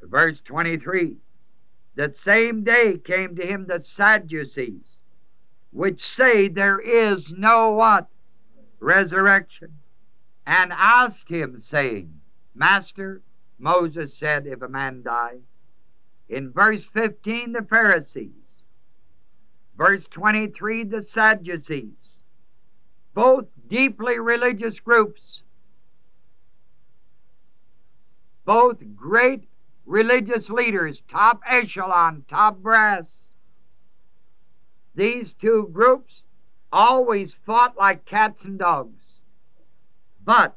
[0.02, 1.16] Verse 23
[1.96, 4.96] That same day came to him the Sadducees,
[5.72, 8.08] which say there is no what?
[8.78, 9.78] Resurrection.
[10.46, 12.20] And asked him, saying,
[12.54, 13.22] Master,
[13.58, 15.38] Moses said, if a man die.
[16.28, 18.41] In verse 15, the Pharisees.
[19.76, 22.22] Verse 23, the Sadducees.
[23.14, 25.42] Both deeply religious groups.
[28.44, 29.48] Both great
[29.86, 33.26] religious leaders, top echelon, top brass.
[34.94, 36.24] These two groups
[36.70, 39.20] always fought like cats and dogs.
[40.24, 40.56] But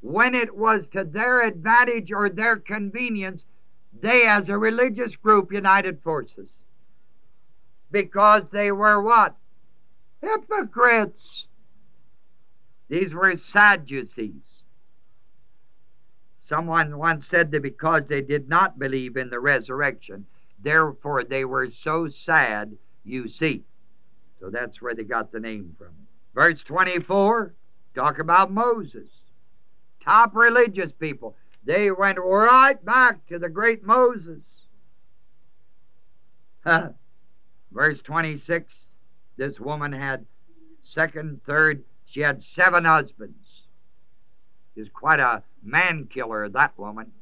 [0.00, 3.44] when it was to their advantage or their convenience,
[3.92, 6.61] they, as a religious group, united forces.
[7.92, 9.36] Because they were what?
[10.20, 11.46] Hypocrites.
[12.88, 14.64] These were Sadducees.
[16.40, 20.26] Someone once said that because they did not believe in the resurrection,
[20.58, 23.62] therefore they were so sad, you see.
[24.40, 25.92] So that's where they got the name from.
[26.34, 27.54] Verse 24,
[27.94, 29.22] talk about Moses
[30.02, 31.36] top religious people.
[31.64, 34.66] They went right back to the great Moses.
[37.72, 38.90] Verse 26
[39.36, 40.26] this woman had
[40.82, 43.62] second, third, she had seven husbands.
[44.74, 47.12] She's quite a man killer, that woman.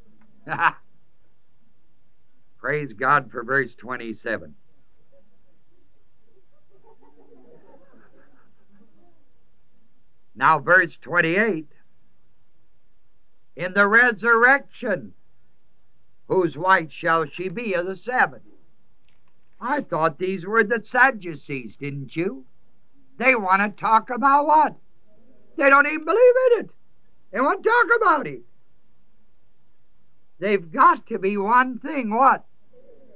[2.58, 4.54] Praise God for verse 27.
[10.34, 11.66] Now, verse 28
[13.56, 15.12] in the resurrection.
[16.28, 18.40] Whose wife shall she be of the seven?
[19.60, 22.44] I thought these were the Sadducees, didn't you?
[23.18, 24.76] They want to talk about what?
[25.56, 26.70] They don't even believe in it.
[27.30, 28.42] They want to talk about it.
[30.38, 32.14] They've got to be one thing.
[32.14, 32.46] What?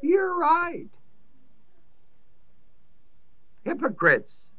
[0.02, 0.90] You're right.
[3.62, 4.50] Hypocrites.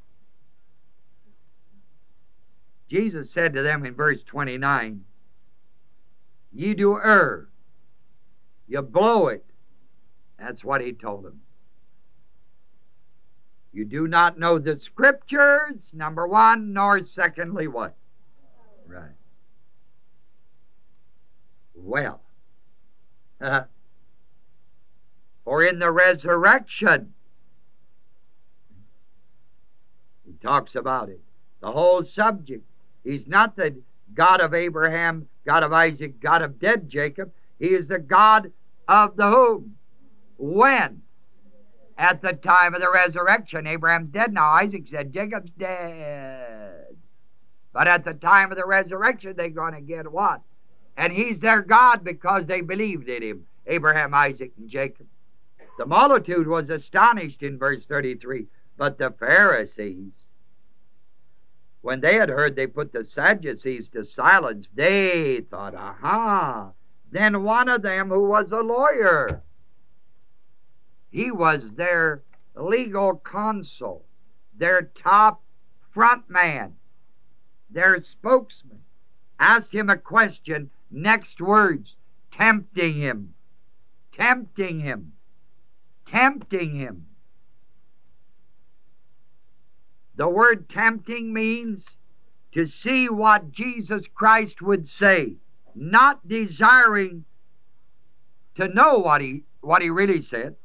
[2.89, 5.03] Jesus said to them in verse 29
[6.51, 7.49] Ye do err.
[8.67, 9.45] You blow it.
[10.39, 11.41] That's what he told them.
[13.75, 17.93] You do not know the scriptures, number one, nor secondly, what?
[18.87, 19.11] Right.
[21.75, 22.21] Well,
[23.41, 23.63] uh,
[25.43, 27.13] for in the resurrection,
[30.25, 31.19] he talks about it.
[31.59, 32.63] The whole subject.
[33.03, 33.75] He's not the
[34.13, 37.29] God of Abraham, God of Isaac, God of dead Jacob.
[37.59, 38.53] He is the God
[38.87, 39.75] of the whom?
[40.37, 41.01] When?
[41.97, 43.67] At the time of the resurrection.
[43.67, 44.49] Abraham's dead now.
[44.49, 46.97] Isaac said, Jacob's dead.
[47.71, 50.41] But at the time of the resurrection, they're going to get what?
[50.97, 53.45] And he's their God because they believed in him.
[53.67, 55.07] Abraham, Isaac, and Jacob.
[55.77, 58.47] The multitude was astonished in verse 33.
[58.77, 60.13] But the Pharisees,
[61.81, 66.71] when they had heard they put the Sadducees to silence, they thought, aha.
[67.11, 69.43] Then one of them who was a lawyer,
[71.15, 72.21] he was their
[72.55, 74.05] legal counsel,
[74.53, 75.41] their top
[75.93, 76.75] front man,
[77.69, 78.81] their spokesman,
[79.39, 80.71] Ask him a question.
[80.91, 81.95] Next words,
[82.31, 83.33] tempting him,
[84.11, 85.13] tempting him,
[86.05, 87.05] tempting him.
[90.15, 91.95] The word tempting means
[92.51, 95.37] to see what Jesus Christ would say,
[95.73, 97.23] not desiring
[98.55, 100.57] to know what he what he really said,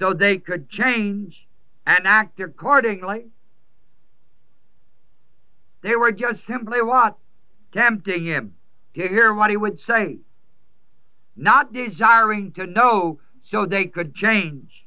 [0.00, 1.46] so they could change
[1.86, 3.26] and act accordingly.
[5.82, 7.18] They were just simply what?
[7.70, 8.54] Tempting him
[8.94, 10.20] to hear what he would say,
[11.36, 14.86] not desiring to know so they could change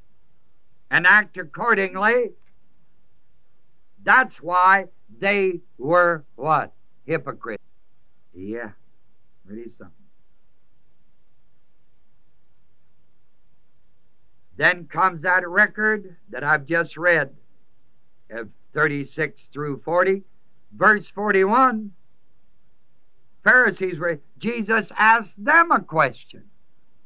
[0.90, 2.32] and act accordingly.
[4.04, 4.86] That's why
[5.20, 6.74] they were what?
[7.06, 7.62] Hypocrites.
[8.34, 8.72] Yeah,
[9.46, 10.03] really something.
[14.56, 17.36] Then comes that record that I've just read
[18.30, 20.24] of 36 through 40.
[20.76, 21.92] Verse 41
[23.44, 26.44] Pharisees were, Jesus asked them a question.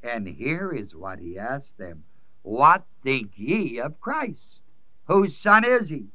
[0.04, 2.04] And here is what he asked them
[2.44, 4.62] What think ye of Christ?
[5.06, 6.06] Whose son is he?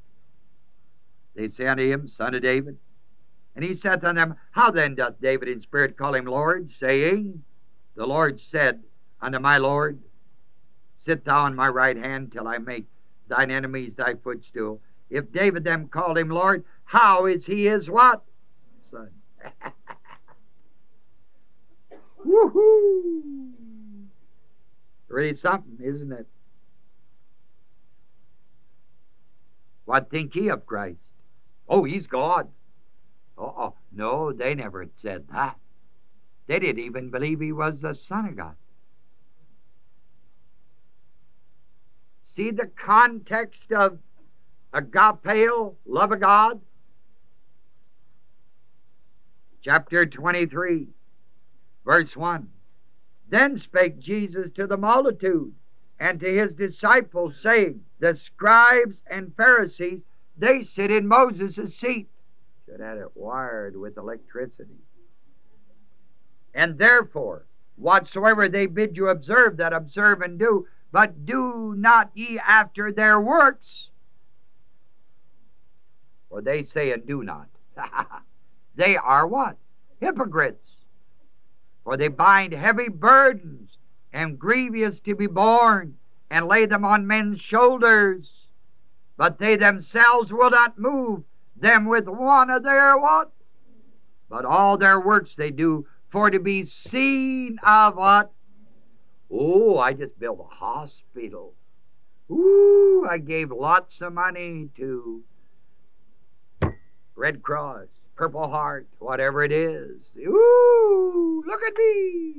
[1.34, 2.78] They say unto him, Son of David.
[3.56, 7.42] And he saith unto them, How then doth David in spirit call him Lord, saying,
[7.96, 8.82] The Lord said
[9.20, 9.98] unto my Lord,
[11.02, 12.86] Sit thou on my right hand till I make
[13.26, 14.80] thine enemies thy footstool.
[15.10, 18.22] If David then called him Lord, how is he his what?
[18.88, 19.10] Son.
[22.24, 23.50] Woohoo!
[25.08, 26.28] Really something, isn't it?
[29.86, 31.14] What think ye of Christ?
[31.68, 32.48] Oh, he's God.
[33.36, 35.58] Oh, no, they never said that.
[36.46, 38.54] They didn't even believe he was the Son of God.
[42.32, 43.98] See the context of
[44.72, 46.62] agapeo, love of God?
[49.60, 50.88] Chapter 23,
[51.84, 52.48] verse 1.
[53.28, 55.52] Then spake Jesus to the multitude
[56.00, 60.00] and to his disciples, saying, The scribes and Pharisees,
[60.38, 62.08] they sit in Moses' seat.
[62.64, 64.80] Should have it wired with electricity.
[66.54, 67.44] And therefore,
[67.76, 73.18] whatsoever they bid you observe, that observe and do, but do not ye after their
[73.18, 73.90] works.
[76.28, 77.48] For they say and do not.
[78.74, 79.56] they are what?
[80.00, 80.76] Hypocrites.
[81.82, 83.78] For they bind heavy burdens
[84.12, 85.96] and grievous to be borne,
[86.30, 88.46] and lay them on men's shoulders.
[89.16, 91.22] But they themselves will not move
[91.56, 93.32] them with one of their what?
[94.28, 98.32] But all their works they do for to be seen of what?
[99.32, 101.54] Oh, I just built a hospital.
[102.30, 105.22] Ooh, I gave lots of money to
[107.16, 110.10] Red Cross, Purple Heart, whatever it is.
[110.18, 112.34] Ooh, look at me.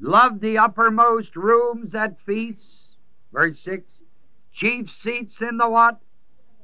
[0.00, 2.96] Love the uppermost rooms at feasts.
[3.32, 4.02] Verse 6.
[4.52, 6.00] Chief seats in the what?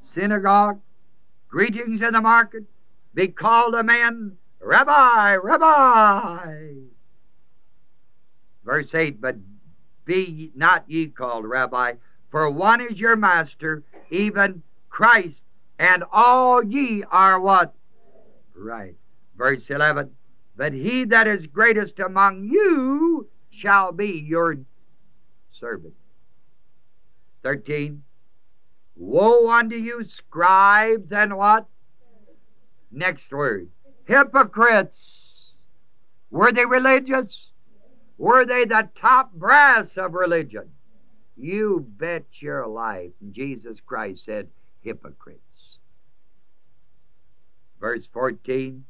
[0.03, 0.81] Synagogue.
[1.49, 2.65] Greetings in the market.
[3.15, 6.89] Be called a man, Rabbi, Rabbi.
[8.79, 9.21] Verse 8.
[9.21, 9.37] But
[10.05, 11.95] be not ye called Rabbi,
[12.31, 15.43] for one is your master, even Christ,
[15.81, 17.75] and all ye are what?
[18.55, 18.95] Right.
[19.37, 20.11] Verse 11.
[20.57, 24.59] But he that is greatest among you shall be your
[25.51, 25.95] servant.
[27.43, 28.01] 13.
[28.95, 31.67] Woe unto you, scribes, and what?
[32.93, 33.71] Next word.
[34.05, 35.67] Hypocrites.
[36.31, 37.51] Were they religious?
[38.19, 40.69] Were they the top brass of religion?
[41.37, 43.13] You bet your life.
[43.31, 44.49] Jesus Christ said,
[44.81, 45.79] hypocrites.
[47.81, 48.85] Verse 14.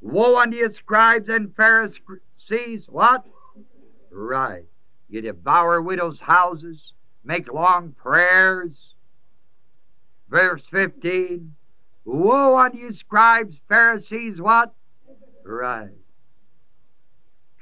[0.00, 2.88] Woe unto you, scribes and Pharisees.
[2.88, 3.26] What?
[4.10, 4.64] Right.
[5.10, 6.94] You devour widows' houses,
[7.24, 8.94] make long prayers.
[10.30, 11.54] Verse 15.
[12.06, 14.40] Woe unto you, scribes, Pharisees.
[14.40, 14.74] What?
[15.44, 15.90] Right.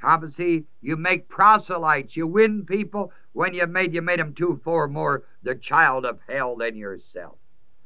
[0.01, 4.87] Prophecy, you make proselytes, you win people when you made you made them two, four
[4.87, 7.37] more the child of hell than yourself.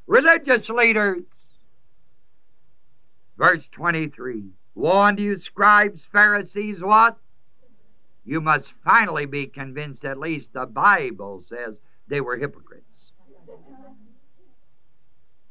[0.06, 1.24] Religious leaders.
[3.36, 4.48] Verse 23.
[4.74, 7.18] Woe unto you, scribes, Pharisees, what?
[8.24, 11.74] You must finally be convinced, at least the Bible says
[12.08, 13.12] they were hypocrites.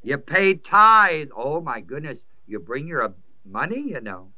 [0.01, 1.30] You pay tithe.
[1.36, 2.24] Oh my goodness.
[2.47, 3.13] You bring your
[3.45, 4.32] money, you know.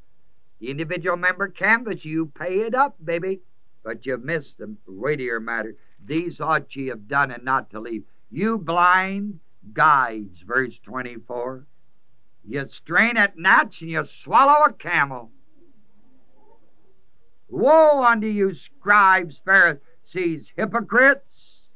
[0.60, 3.42] The individual member canvass, you pay it up, baby.
[3.84, 5.76] But you've missed the weightier matter.
[6.04, 8.04] These ought ye have done and not to leave.
[8.30, 9.40] You blind
[9.74, 11.66] guides, verse 24.
[12.44, 15.32] You strain at gnats and you swallow a camel.
[17.50, 21.68] Woe unto you, scribes, Pharisees, hypocrites!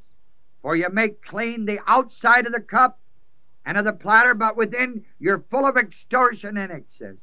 [0.61, 2.99] For you make clean the outside of the cup
[3.65, 7.15] and of the platter, but within you're full of extortion and excess.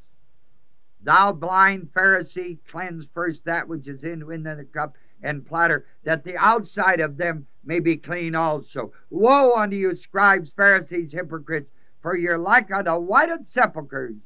[1.01, 6.25] Thou blind Pharisee, cleanse first that which is in within the cup and platter, that
[6.25, 8.93] the outside of them may be clean also.
[9.11, 11.71] Woe unto you, scribes, Pharisees, hypocrites,
[12.01, 14.17] for you're like unto whited sepulchres,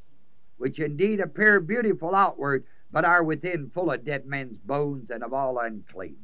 [0.57, 5.33] which indeed appear beautiful outward, but are within full of dead men's bones and of
[5.33, 6.19] all uncleanness.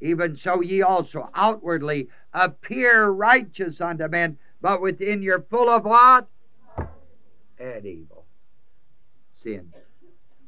[0.00, 6.28] Even so ye also outwardly appear righteous unto men, but within you're full of what?
[7.58, 8.21] And evil.
[9.32, 9.72] Sin.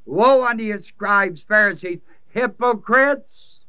[0.07, 3.61] Woe unto you, scribes, Pharisees, hypocrites,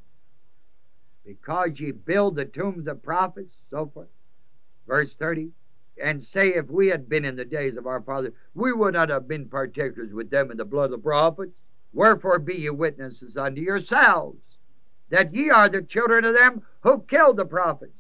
[1.26, 4.10] because ye build the tombs of prophets, so forth.
[4.86, 5.52] Verse 30
[6.02, 9.10] and say, If we had been in the days of our fathers, we would not
[9.10, 11.62] have been partakers with them in the blood of the prophets.
[11.94, 14.40] Wherefore be ye witnesses unto yourselves
[15.10, 17.94] that ye are the children of them who killed the prophets.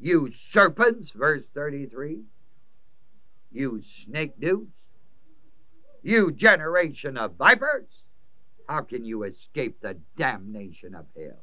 [0.00, 2.22] You serpents, verse 33.
[3.52, 4.72] You snake dudes.
[6.02, 8.04] You generation of vipers.
[8.68, 11.42] How can you escape the damnation of hell?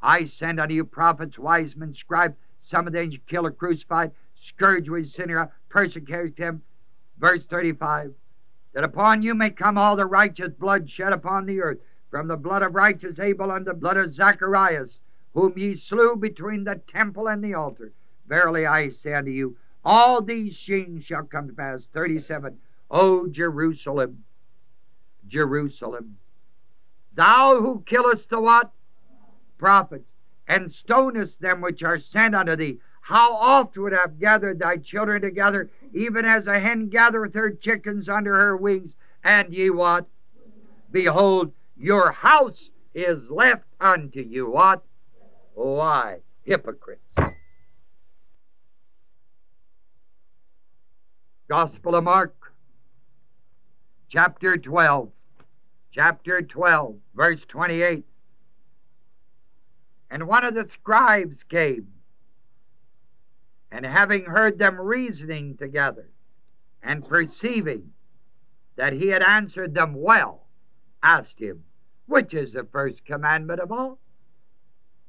[0.00, 4.12] I send unto you prophets, wise men, scribes, some of them you kill or crucified,
[4.34, 6.62] scourge with sinner, persecute him.
[7.18, 8.14] Verse 35
[8.72, 11.78] That upon you may come all the righteous blood shed upon the earth,
[12.10, 15.00] from the blood of righteous Abel unto the blood of Zacharias,
[15.32, 17.92] whom ye slew between the temple and the altar.
[18.26, 21.86] Verily I say unto you, all these things shall come to pass.
[21.86, 22.58] 37
[22.90, 24.24] O Jerusalem,
[25.26, 26.18] Jerusalem,
[27.14, 28.72] thou who killest the what?
[29.58, 30.12] Prophets
[30.48, 32.80] and stonest them which are sent unto thee.
[33.02, 38.08] How oft would have gathered thy children together, even as a hen gathereth her chickens
[38.08, 40.06] under her wings, and ye what?
[40.90, 44.82] Behold, your house is left unto you what?
[45.54, 46.18] Why?
[46.42, 47.16] Hypocrites.
[51.48, 52.34] Gospel of Mark,
[54.10, 55.08] chapter 12.
[55.92, 58.04] Chapter 12, verse 28.
[60.10, 61.86] And one of the scribes came,
[63.70, 66.08] and having heard them reasoning together,
[66.82, 67.92] and perceiving
[68.74, 70.46] that he had answered them well,
[71.02, 71.62] asked him,
[72.06, 73.98] Which is the first commandment of all?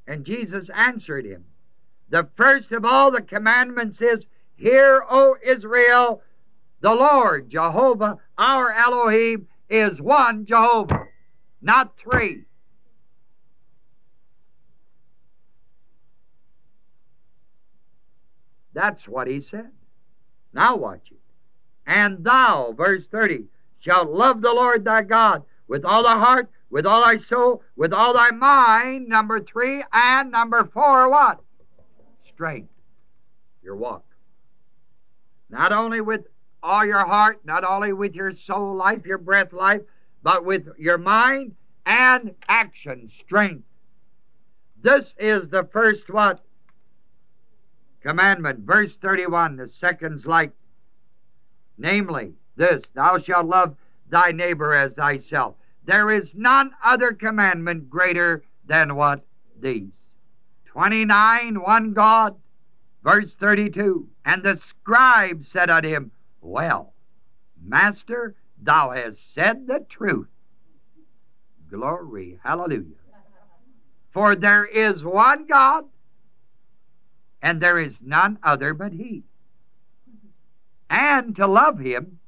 [0.06, 1.46] And Jesus answered him,
[2.10, 6.22] The first of all the commandments is, Hear, O Israel,
[6.82, 11.06] the Lord Jehovah, our Elohim, is one Jehovah,
[11.62, 12.44] not three.
[18.74, 19.70] That's what he said.
[20.54, 21.20] Now watch it.
[21.86, 23.46] And thou, verse 30,
[23.80, 27.94] shalt love the Lord thy God with all thy heart, with all thy soul, with
[27.94, 31.40] all thy mind, number three, and number four, what?
[32.24, 32.70] Strength.
[33.64, 34.04] Your walk.
[35.50, 36.28] Not only with
[36.64, 39.82] all your heart, not only with your soul life, your breath life,
[40.24, 41.56] but with your mind
[41.86, 43.64] and action, strength.
[44.82, 46.42] This is the first what?
[48.02, 48.60] commandment.
[48.60, 50.52] Verse 31, the second's like,
[51.78, 53.76] namely, this Thou shalt love
[54.10, 55.56] thy neighbor as thyself.
[55.86, 59.26] There is none other commandment greater than what?
[59.60, 59.94] These.
[60.66, 62.36] 29, one God.
[63.04, 66.12] Verse 32, and the scribe said unto him,
[66.42, 66.94] Well,
[67.62, 70.28] Master, thou hast said the truth.
[71.70, 72.96] Glory, hallelujah.
[74.10, 75.86] For there is one God
[77.42, 79.24] and there is none other but He.
[80.90, 82.20] And to love Him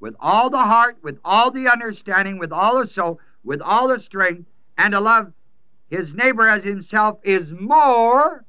[0.00, 4.00] with all the heart, with all the understanding, with all the soul, with all the
[4.00, 4.46] strength,
[4.76, 5.32] and to love
[5.88, 8.44] his neighbor as himself is more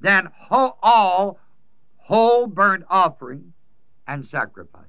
[0.00, 1.38] than all
[2.10, 3.52] whole burnt offering
[4.08, 4.82] and sacrifice.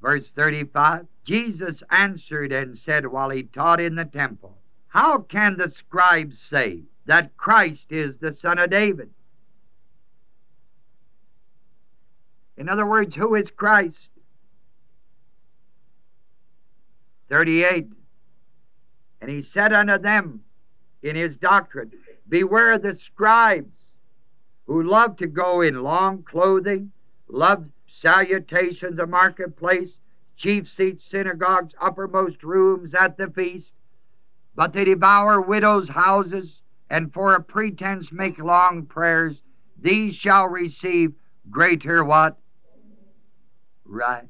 [0.00, 5.70] Verse 35 Jesus answered and said while he taught in the temple, How can the
[5.70, 9.10] scribes say that Christ is the Son of David?
[12.56, 14.10] In other words, who is Christ?
[17.28, 17.86] 38
[19.20, 20.42] And he said unto them
[21.02, 21.92] in his doctrine,
[22.28, 23.81] Beware the scribes
[24.72, 26.90] who love to go in long clothing,
[27.28, 29.98] love salutations of marketplace,
[30.36, 33.74] chief seats, synagogues, uppermost rooms at the feast,
[34.54, 39.42] but they devour widows' houses, and for a pretense make long prayers.
[39.78, 41.12] These shall receive
[41.50, 42.38] greater what?
[43.84, 44.26] Right.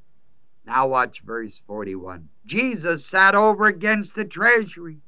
[0.67, 2.29] Now watch verse 41.
[2.47, 4.99] Jesus sat over against the treasury,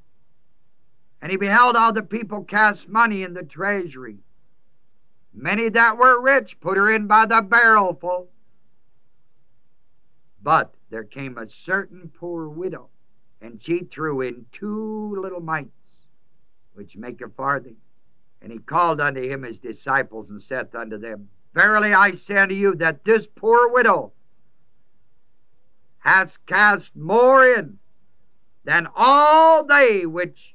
[1.20, 4.18] and he beheld all the people cast money in the treasury.
[5.34, 8.30] Many that were rich put her in by the barrelful.
[10.40, 12.88] But there came a certain poor widow,
[13.40, 16.06] and she threw in two little mites,
[16.74, 17.76] which make a farthing.
[18.40, 22.54] And he called unto him his disciples, and saith unto them, Verily I say unto
[22.54, 24.12] you, that this poor widow
[25.98, 27.78] hath cast more in
[28.64, 30.54] than all they which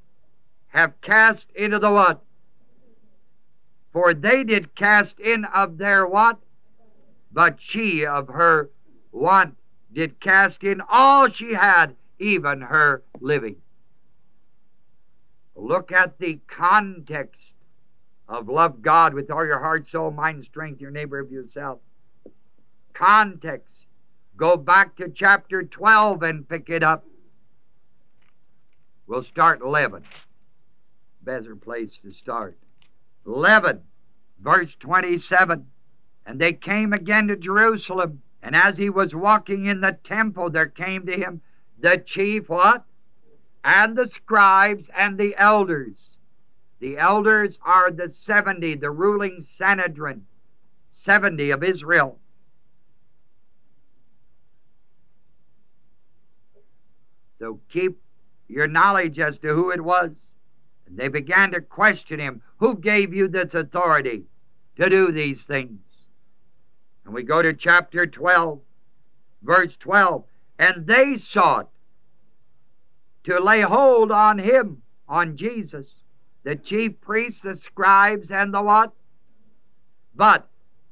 [0.67, 2.23] have cast into the what?
[3.99, 6.39] For they did cast in of their what?
[7.33, 8.69] But she of her
[9.11, 9.57] want
[9.91, 13.57] did cast in all she had, even her living.
[15.53, 17.55] Look at the context
[18.29, 21.79] of love God with all your heart, soul, mind, strength, your neighbor of yourself.
[22.93, 23.87] Context.
[24.37, 27.03] Go back to chapter 12 and pick it up.
[29.07, 30.03] We'll start 11.
[31.21, 32.57] Better place to start.
[33.25, 33.81] 11,
[34.41, 35.65] verse 27.
[36.25, 40.67] And they came again to Jerusalem and as he was walking in the temple, there
[40.67, 41.41] came to him
[41.79, 42.85] the chief what?
[43.63, 46.15] And the scribes and the elders.
[46.79, 50.25] The elders are the 70, the ruling Sanhedrin,
[50.93, 52.17] 70 of Israel.
[57.39, 58.01] So keep
[58.47, 60.11] your knowledge as to who it was.
[60.87, 64.25] And they began to question him Who gave you this authority
[64.77, 65.79] to do these things?
[67.05, 68.59] And we go to chapter 12,
[69.41, 70.23] verse 12.
[70.59, 71.69] And they sought
[73.23, 76.01] to lay hold on him, on Jesus,
[76.43, 78.93] the chief priests, the scribes, and the what?
[80.15, 80.47] But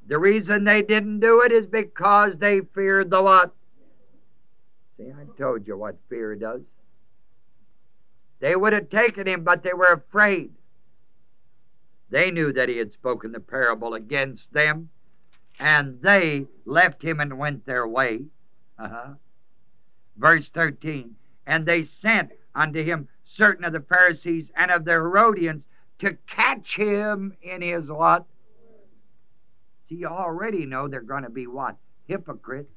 [0.08, 3.54] the reason they didn't do it is because they feared the what?
[4.98, 6.62] See, I told you what fear does.
[8.40, 10.52] They would have taken him, but they were afraid.
[12.10, 14.90] They knew that he had spoken the parable against them
[15.60, 18.26] and they left him and went their way.
[18.78, 19.14] Uh-huh.
[20.18, 25.66] Verse 13 And they sent unto him certain of the Pharisees and of the Herodians
[26.00, 28.26] to catch him in his what?
[29.90, 31.78] See, you already know they're going to be what?
[32.08, 32.74] Hypocrites.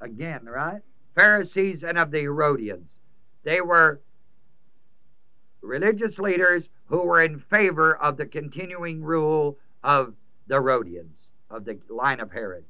[0.00, 0.82] Again, right?
[1.14, 2.98] Pharisees and of the Herodians.
[3.44, 4.00] They were
[5.62, 10.14] religious leaders who were in favor of the continuing rule of
[10.46, 12.64] the Herodians of the line of Herod.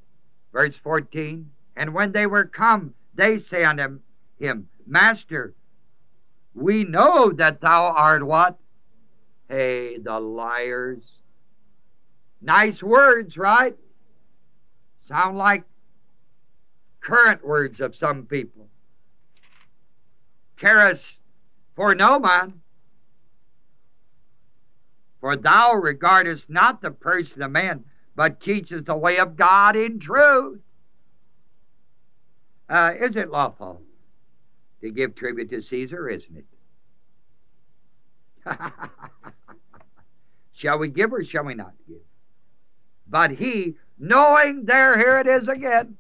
[0.52, 3.98] Verse 14 And when they were come, they say unto
[4.38, 5.54] him, Master,
[6.54, 8.58] we know that thou art what?
[9.48, 11.20] Hey, the liars.
[12.40, 13.76] Nice words, right?
[14.98, 15.64] Sound like
[17.00, 18.68] current words of some people.
[20.56, 21.20] Carest
[21.74, 22.60] for no man.
[25.24, 29.98] For thou regardest not the person of man, but teachest the way of God in
[29.98, 30.60] truth.
[32.68, 33.80] Uh, is it lawful
[34.82, 36.44] to give tribute to Caesar, isn't
[38.44, 38.58] it?
[40.52, 42.02] shall we give or shall we not give?
[43.08, 45.96] But he, knowing their, here it is again,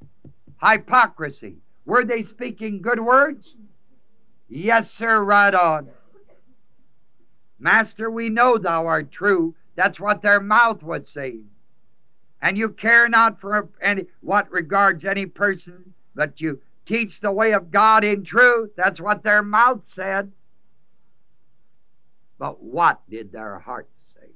[0.62, 1.56] hypocrisy.
[1.86, 3.56] Were they speaking good words?
[4.50, 5.88] Yes, sir, right on.
[7.64, 9.56] Master, we know thou art true.
[9.74, 11.48] That's what their mouth was saying
[12.44, 17.54] and you care not for any what regards any person, but you teach the way
[17.54, 18.70] of God in truth.
[18.76, 20.30] That's what their mouth said.
[22.38, 24.28] But what did their heart say?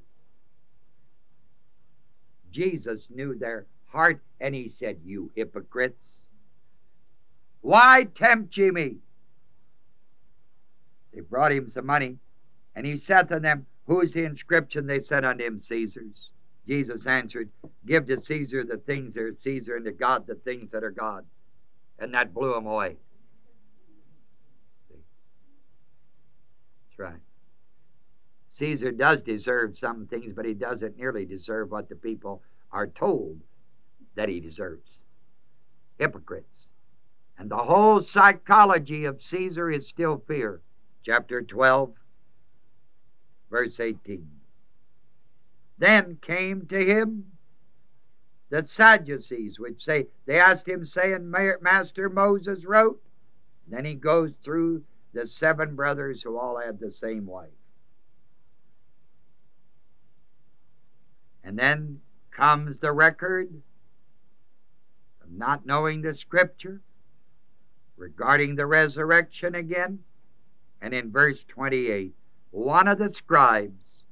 [2.51, 6.23] Jesus knew their heart, and he said, You hypocrites,
[7.61, 8.97] why tempt ye me?
[11.13, 12.17] They brought him some money,
[12.79, 14.87] and he said to them, Who is the inscription?
[14.87, 16.31] They said unto him, Caesar's.
[16.69, 17.51] Jesus answered,
[17.87, 20.93] Give to Caesar the things that are Caesar, and to God the things that are
[20.93, 21.25] God.
[21.99, 22.97] and that blew him away.
[24.91, 25.03] That's
[26.99, 27.21] right.
[28.49, 33.41] Caesar does deserve some things, but he doesn't nearly deserve what the people are told
[34.15, 35.01] that he deserves.
[35.99, 36.69] Hypocrites.
[37.39, 40.61] And the whole psychology of Caesar is still fear.
[41.05, 41.93] Chapter 12,
[43.51, 44.29] verse 18.
[45.79, 47.25] Then came to him
[48.51, 53.01] the Sadducees, which say, they asked him, saying, Master Moses wrote.
[53.69, 54.83] Then he goes through
[55.13, 57.51] the seven brothers who all had the same wife.
[61.45, 63.49] And then comes the record
[65.23, 66.81] of not knowing the scripture
[67.97, 69.99] regarding the resurrection again.
[70.81, 72.15] And in verse 28,
[72.51, 74.05] one of the scribes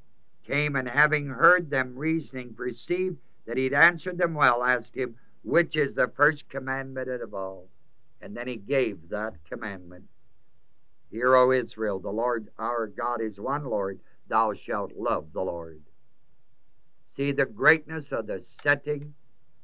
[0.44, 3.16] came and having heard them reasoning, perceived
[3.46, 7.68] that he'd answered them well, asked him, Which is the first commandment of all?
[8.20, 10.04] And then he gave that commandment.
[11.10, 15.80] Hear, O Israel, the Lord our God is one Lord, thou shalt love the Lord.
[17.10, 19.14] See the greatness of the setting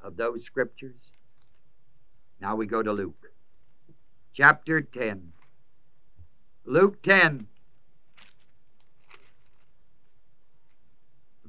[0.00, 1.12] of those scriptures?
[2.40, 3.32] Now we go to Luke.
[4.32, 5.32] Chapter 10.
[6.64, 7.46] Luke 10.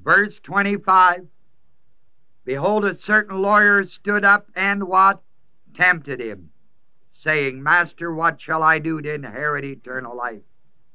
[0.04, 1.28] Verse 25.
[2.46, 5.22] Behold, a certain lawyer stood up and what?
[5.74, 6.50] Tempted him,
[7.10, 10.42] saying, Master, what shall I do to inherit eternal life?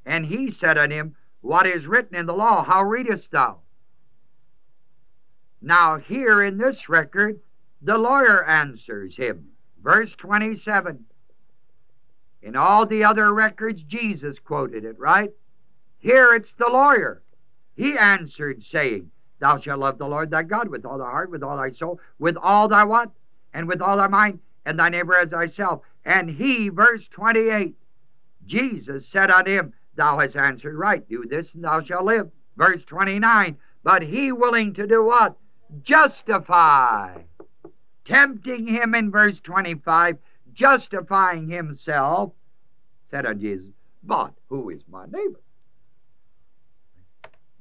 [0.05, 2.63] And he said unto him, What is written in the law?
[2.63, 3.61] How readest thou?
[5.63, 7.41] Now, here in this record,
[7.81, 9.49] the lawyer answers him.
[9.83, 11.05] Verse 27.
[12.43, 15.31] In all the other records, Jesus quoted it, right?
[15.99, 17.23] Here it's the lawyer.
[17.79, 21.43] He answered, saying, Thou shalt love the Lord thy God with all thy heart, with
[21.43, 23.11] all thy soul, with all thy what?
[23.55, 25.83] And with all thy mind, and thy neighbor as thyself.
[26.05, 27.76] And he, verse 28,
[28.45, 31.09] Jesus said unto him, Thou hast answered right.
[31.09, 32.31] Do this, and thou shalt live.
[32.57, 35.37] Verse 29, but he willing to do what?
[35.83, 37.22] justify.
[38.05, 40.16] Tempting him in verse 25,
[40.53, 42.33] justifying himself,
[43.07, 43.70] said unto Jesus,
[44.03, 45.41] But who is my neighbor?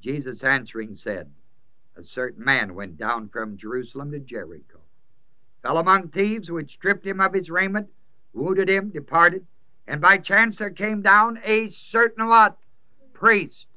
[0.00, 1.30] Jesus answering said,
[1.96, 4.78] A certain man went down from Jerusalem to Jericho,
[5.62, 7.88] fell among thieves, which stripped him of his raiment,
[8.32, 9.44] wounded him, departed,
[9.86, 12.56] and by chance there came down a certain what?
[13.12, 13.68] Priest.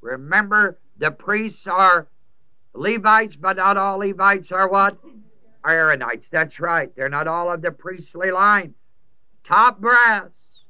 [0.00, 2.08] Remember, the priests are
[2.72, 4.98] Levites, but not all Levites are what?
[5.64, 6.30] Aaronites.
[6.30, 6.94] That's right.
[6.96, 8.74] They're not all of the priestly line.
[9.44, 10.62] Top brass.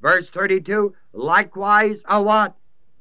[0.00, 2.54] Verse 32 likewise a what?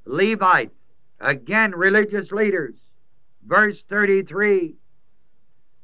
[0.07, 0.71] Levite.
[1.19, 2.75] Again, religious leaders.
[3.45, 4.77] Verse 33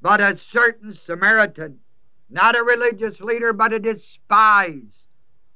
[0.03, 1.80] but a certain Samaritan,
[2.30, 5.07] not a religious leader, but a despised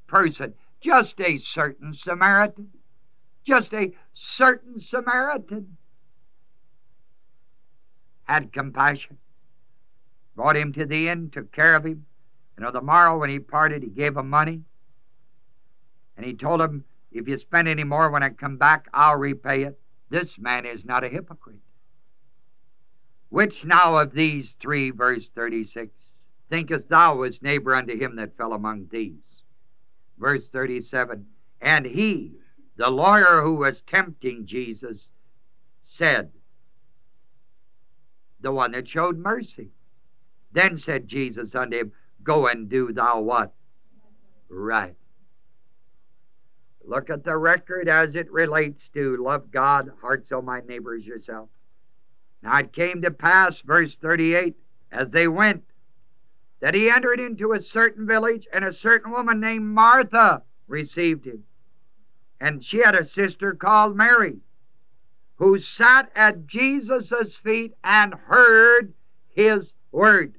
[0.08, 2.70] person, just a certain Samaritan,
[3.44, 5.76] just a certain Samaritan
[8.24, 9.18] had compassion,
[10.34, 12.06] brought him to the inn, took care of him.
[12.56, 14.62] And on the morrow, when he parted, he gave him money.
[16.16, 16.86] And he told him,
[17.18, 19.80] If you spend any more when I come back, I'll repay it.
[20.10, 21.60] This man is not a hypocrite.
[23.30, 25.92] Which now of these three, verse 36,
[26.50, 29.44] thinkest thou was neighbor unto him that fell among thieves?
[30.18, 31.26] Verse 37,
[31.62, 32.34] and he,
[32.78, 35.12] the lawyer who was tempting Jesus,
[35.84, 36.32] said,
[38.40, 39.72] the one that showed mercy.
[40.52, 41.92] Then said Jesus unto him,
[42.24, 43.54] Go and do thou what?
[44.50, 44.96] Right.
[46.88, 51.06] Look at the record as it relates to love God, heart, soul, oh, my neighbors,
[51.06, 51.50] yourself.
[52.42, 54.56] Now it came to pass, verse 38,
[54.94, 55.66] as they went,
[56.62, 61.44] that he entered into a certain village, and a certain woman named Martha received him.
[62.40, 64.40] And she had a sister called Mary
[65.36, 68.94] who sat at Jesus' feet and heard
[69.28, 70.36] his word.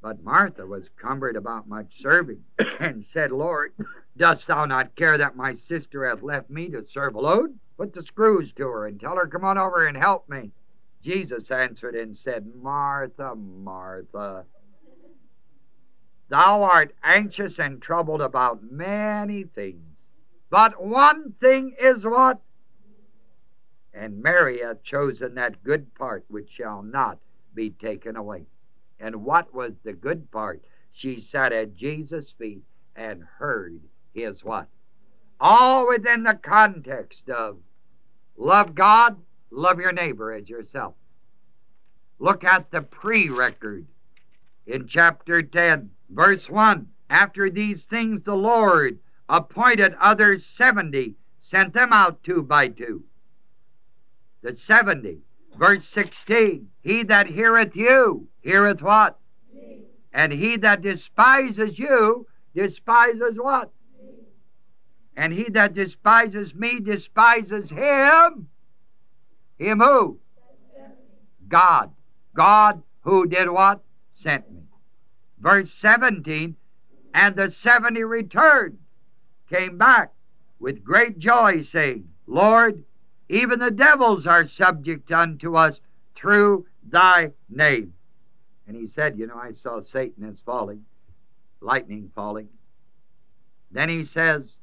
[0.00, 2.44] But Martha was cumbered about much serving,
[2.78, 3.72] and said, Lord,
[4.16, 7.58] dost thou not care that my sister hath left me to serve alone?
[7.76, 10.52] Put the screws to her, and tell her, Come on over and help me.
[11.02, 14.46] Jesus answered and said, Martha, Martha,
[16.28, 19.84] thou art anxious and troubled about many things,
[20.48, 22.40] but one thing is what?
[23.92, 27.18] And Mary hath chosen that good part which shall not
[27.54, 28.46] be taken away.
[28.98, 30.64] And what was the good part?
[30.90, 32.62] She sat at Jesus' feet
[32.96, 33.80] and heard
[34.14, 34.68] his what?
[35.40, 37.58] All within the context of
[38.36, 40.94] love God, love your neighbor as yourself.
[42.18, 43.86] Look at the pre record
[44.66, 46.88] in chapter 10, verse 1.
[47.10, 48.98] After these things, the Lord
[49.28, 53.04] appointed others 70, sent them out two by two.
[54.42, 55.20] The 70.
[55.56, 56.68] Verse 16.
[56.82, 59.18] He that heareth you, heareth what?
[60.12, 63.70] And he that despises you, despises what?
[65.16, 68.48] And he that despises me, despises him.
[69.58, 70.18] Him who?
[71.48, 71.92] God.
[72.34, 73.82] God who did what?
[74.12, 74.62] Sent me.
[75.38, 76.56] Verse 17.
[77.14, 78.78] And the 70 returned,
[79.48, 80.12] came back
[80.58, 82.82] with great joy, saying, Lord,
[83.28, 85.80] even the devils are subject unto us
[86.16, 87.94] through thy name.
[88.66, 90.84] And he said, You know, I saw Satan as falling,
[91.60, 92.48] lightning falling.
[93.70, 94.60] Then he says,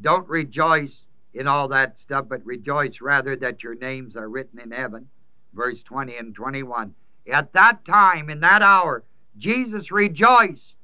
[0.00, 4.70] Don't rejoice in all that stuff, but rejoice rather that your names are written in
[4.70, 5.08] heaven.
[5.52, 6.94] Verse 20 and 21.
[7.30, 9.04] At that time, in that hour,
[9.36, 10.76] Jesus rejoiced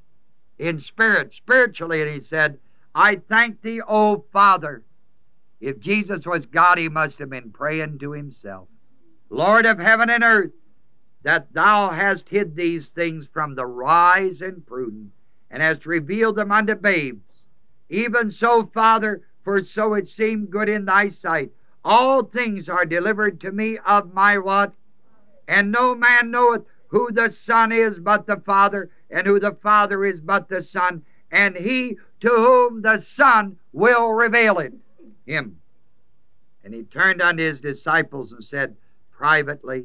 [0.58, 2.58] in spirit, spiritually, and he said,
[2.94, 4.84] I thank thee, O Father.
[5.60, 8.68] If Jesus was God, he must have been praying to himself.
[9.30, 10.52] Lord of heaven and earth,
[11.22, 15.10] that thou hast hid these things from the wise and prudent,
[15.50, 17.25] and hast revealed them unto babes.
[17.88, 21.52] Even so, Father, for so it seemed good in thy sight.
[21.84, 24.74] All things are delivered to me of my what?
[25.46, 30.04] And no man knoweth who the Son is but the Father, and who the Father
[30.04, 34.72] is but the Son, and he to whom the Son will reveal it,
[35.24, 35.60] him.
[36.64, 38.76] And he turned unto his disciples and said
[39.12, 39.84] privately,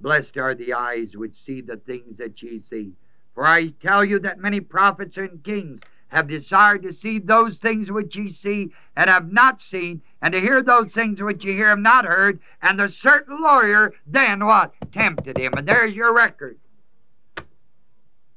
[0.00, 2.92] Blessed are the eyes which see the things that ye see.
[3.34, 7.90] For I tell you that many prophets and kings have desired to see those things
[7.90, 11.68] which ye see and have not seen, and to hear those things which ye hear
[11.68, 12.40] have not heard.
[12.62, 14.74] And the certain lawyer then what?
[14.92, 15.54] Tempted him.
[15.56, 16.58] And there's your record.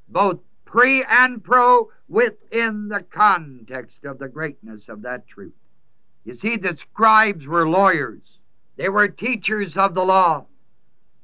[0.08, 5.54] Both pre and pro within the context of the greatness of that truth.
[6.24, 8.38] You see, the scribes were lawyers,
[8.76, 10.46] they were teachers of the law.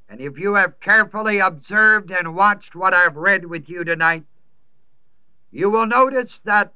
[0.08, 4.24] And if you have carefully observed and watched what I've read with you tonight,
[5.50, 6.72] you will notice that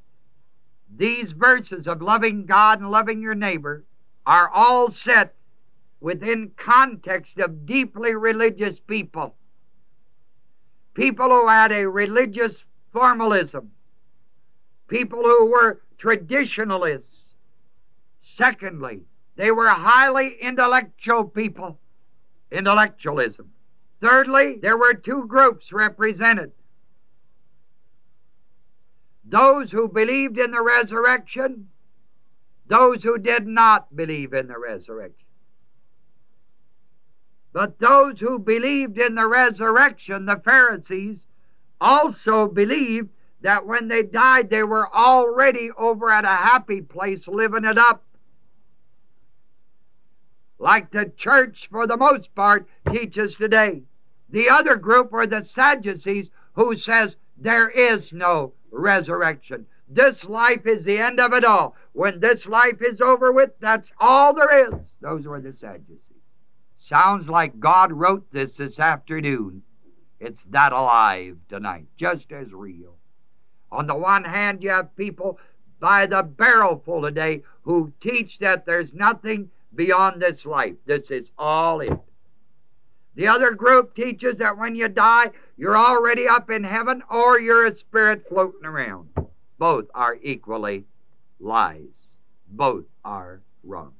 [0.96, 3.84] these verses of loving God and loving your neighbor
[4.26, 5.34] are all set
[6.00, 9.36] within context of deeply religious people.
[10.94, 13.70] People who had a religious formalism.
[14.88, 17.34] People who were traditionalists.
[18.18, 19.02] Secondly,
[19.36, 21.78] they were highly intellectual people.
[22.50, 23.50] Intellectualism.
[24.00, 26.52] Thirdly, there were two groups represented
[29.30, 31.68] those who believed in the resurrection,
[32.66, 35.26] those who did not believe in the resurrection.
[37.52, 41.26] But those who believed in the resurrection, the Pharisees,
[41.80, 43.10] also believed
[43.40, 48.04] that when they died, they were already over at a happy place living it up.
[50.58, 53.82] Like the church, for the most part, teaches today.
[54.28, 59.66] The other group were the Sadducees, who says there is no resurrection.
[59.88, 61.76] This life is the end of it all.
[61.92, 64.94] When this life is over with, that's all there is.
[65.00, 65.98] Those were the Sadducees.
[66.76, 69.62] Sounds like God wrote this this afternoon.
[70.20, 72.96] It's that alive tonight, just as real.
[73.72, 75.38] On the one hand, you have people
[75.80, 80.76] by the barrelful today who teach that there's nothing beyond this life.
[80.86, 81.98] This is all it.
[83.20, 87.66] The other group teaches that when you die, you're already up in heaven or you're
[87.66, 89.10] a spirit floating around.
[89.58, 90.86] Both are equally
[91.38, 92.16] lies.
[92.48, 93.92] Both are wrong.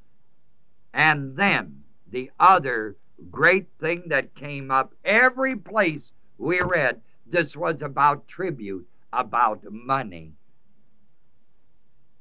[0.94, 2.96] And then the other
[3.30, 10.32] great thing that came up every place we read, this was about tribute, about money.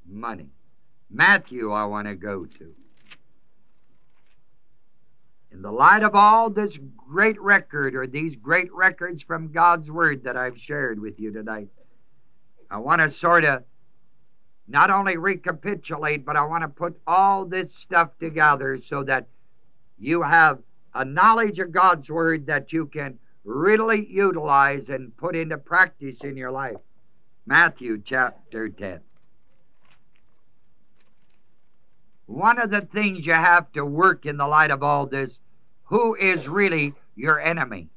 [0.06, 0.50] Money.
[1.10, 2.76] Matthew, I want to go to.
[5.52, 10.24] In the light of all this great record, or these great records from God's Word
[10.24, 11.70] that I've shared with you tonight,
[12.70, 13.64] I want to sort of
[14.68, 19.28] not only recapitulate, but I want to put all this stuff together so that
[19.97, 20.60] you have
[20.93, 26.38] a knowledge of God's Word that you can really utilize and put into practice in
[26.38, 26.78] your life.
[27.47, 29.00] Matthew chapter 10.
[32.30, 35.40] One of the things you have to work in the light of all this
[35.86, 37.90] who is really your enemy?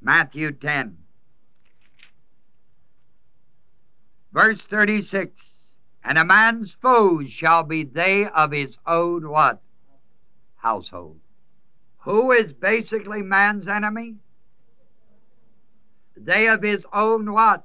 [0.00, 0.98] Matthew 10,
[4.32, 5.52] verse 36.
[6.02, 9.62] And a man's foes shall be they of his own what?
[10.56, 11.20] Household.
[11.98, 14.16] Who is basically man's enemy?
[16.16, 17.64] They of his own what?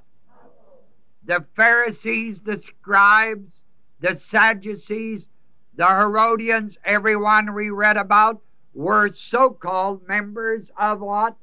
[1.24, 3.64] The Pharisees, the scribes,
[4.00, 5.28] the Sadducees,
[5.76, 8.40] the Herodians, everyone we read about,
[8.74, 11.36] were so called members of what?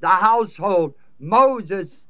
[0.00, 0.94] The household.
[1.18, 2.02] Moses,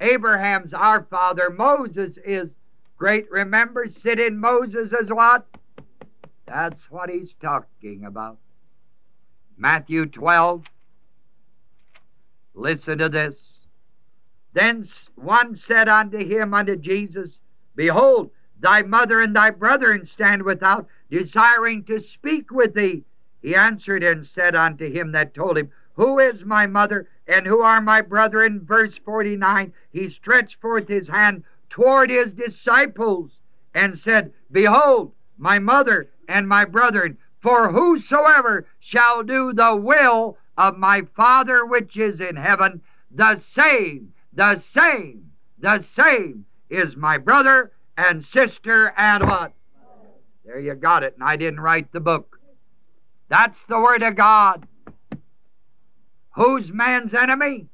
[0.00, 1.50] Abraham's our father.
[1.50, 2.48] Moses is
[2.96, 3.30] great.
[3.30, 5.46] Remember, sit in Moses as what?
[6.46, 8.38] That's what he's talking about.
[9.56, 10.64] Matthew 12.
[12.54, 13.66] Listen to this.
[14.52, 14.84] Then
[15.16, 17.40] one said unto him, unto Jesus,
[17.74, 18.30] Behold,
[18.60, 23.04] thy mother and thy brethren stand without, desiring to speak with thee.
[23.42, 27.60] He answered and said unto him that told him, Who is my mother and who
[27.60, 28.64] are my brethren?
[28.64, 33.40] Verse 49 He stretched forth his hand toward his disciples
[33.74, 40.78] and said, Behold, my mother and my brethren, for whosoever shall do the will of
[40.78, 42.80] my Father which is in heaven,
[43.10, 49.52] the same, the same, the same is my brother and sister and what?
[50.44, 52.38] There you got it, and I didn't write the book.
[53.28, 54.66] That's the Word of God.
[56.34, 57.68] Who's man's enemy?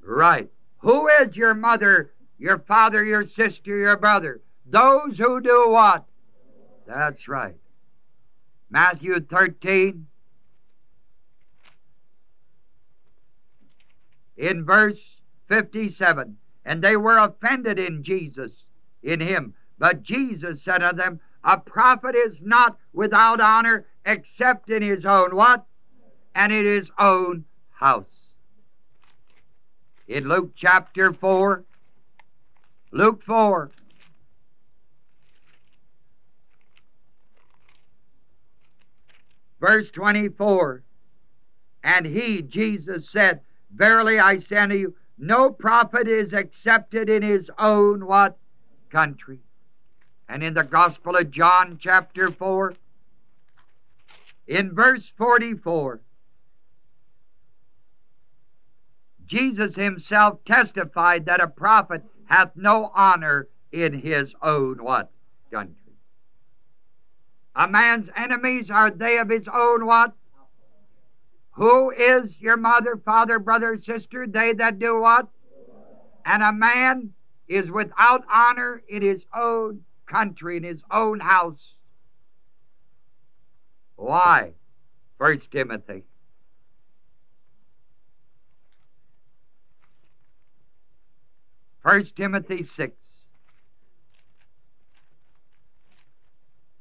[0.00, 0.48] Right.
[0.78, 4.40] Who is your mother, your father, your sister, your brother?
[4.66, 6.04] Those who do what?
[6.86, 7.56] That's right.
[8.70, 10.06] Matthew 13,
[14.36, 16.36] in verse 57
[16.66, 18.66] and they were offended in jesus
[19.02, 19.54] in him.
[19.78, 25.34] But jesus said unto them a prophet is not without honor except in his own
[25.34, 25.64] what?
[26.34, 28.34] And in his own house.
[30.08, 31.64] In luke chapter 4
[32.92, 33.72] luke 4
[39.60, 40.82] verse 24
[41.84, 43.40] and he jesus said
[43.74, 48.36] Verily I say unto you, no prophet is accepted in his own what?
[48.90, 49.40] Country.
[50.28, 52.74] And in the Gospel of John, chapter 4,
[54.46, 56.00] in verse 44,
[59.26, 65.10] Jesus himself testified that a prophet hath no honor in his own what?
[65.50, 65.74] Country.
[67.54, 70.12] A man's enemies are they of his own what?
[71.56, 74.26] Who is your mother, father, brother, sister?
[74.26, 75.26] They that do what?
[76.26, 77.14] And a man
[77.48, 81.76] is without honor in his own country, in his own house.
[83.96, 84.52] Why?
[85.16, 86.04] First Timothy.
[91.82, 93.28] First Timothy 6.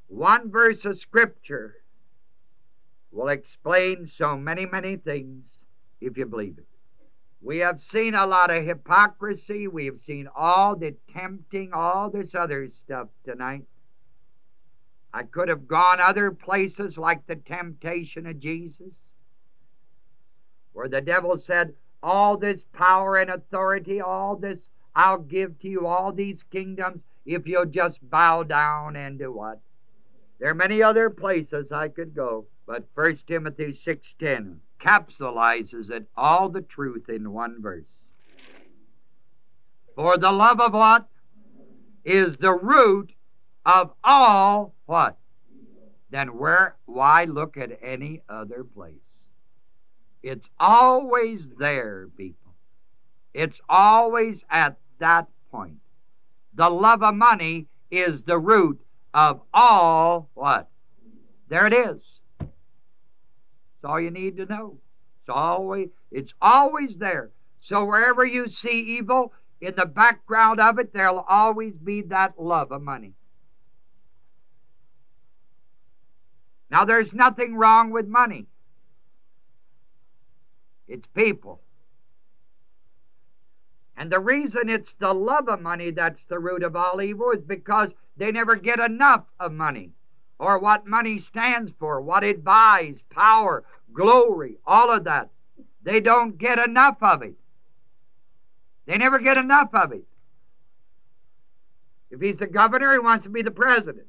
[0.09, 1.75] One verse of Scripture
[3.15, 5.59] will explain so many, many things
[6.01, 6.65] if you believe it.
[7.41, 9.67] We have seen a lot of hypocrisy.
[9.67, 13.63] We have seen all the tempting, all this other stuff tonight.
[15.13, 18.93] I could have gone other places like the temptation of Jesus,
[20.73, 25.87] where the devil said, All this power and authority, all this I'll give to you,
[25.87, 29.61] all these kingdoms, if you'll just bow down and do what?
[30.39, 32.45] There are many other places I could go.
[32.67, 37.99] But 1 Timothy 6.10 capsulizes it all the truth in one verse.
[39.95, 41.07] For the love of what?
[42.03, 43.13] Is the root
[43.65, 45.17] of all what?
[46.09, 49.27] Then where why look at any other place?
[50.23, 52.53] It's always there, people.
[53.33, 55.77] It's always at that point.
[56.55, 58.81] The love of money is the root
[59.13, 60.69] of all what?
[61.47, 62.21] There it is
[63.85, 64.77] all you need to know.
[65.21, 67.31] It's always it's always there.
[67.61, 72.71] So wherever you see evil, in the background of it, there'll always be that love
[72.71, 73.13] of money.
[76.69, 78.47] Now, there's nothing wrong with money.
[80.87, 81.61] It's people.
[83.97, 87.41] And the reason it's the love of money that's the root of all evil is
[87.41, 89.91] because they never get enough of money
[90.39, 93.63] or what money stands for, what it buys, power,
[93.93, 95.29] glory, all of that.
[95.83, 97.35] They don't get enough of it.
[98.85, 100.03] They never get enough of it.
[102.11, 104.07] If he's the governor, he wants to be the president.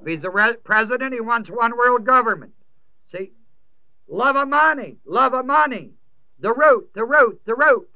[0.00, 2.52] If he's the re- president, he wants one world government.
[3.06, 3.32] See?
[4.08, 5.92] Love of money, love of money.
[6.40, 7.88] The root, the root, the root.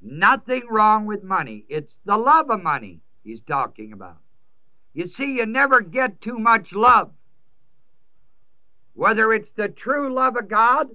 [0.00, 1.66] Nothing wrong with money.
[1.68, 4.19] It's the love of money he's talking about.
[4.92, 7.12] You see, you never get too much love
[9.00, 10.88] whether it's the true love of God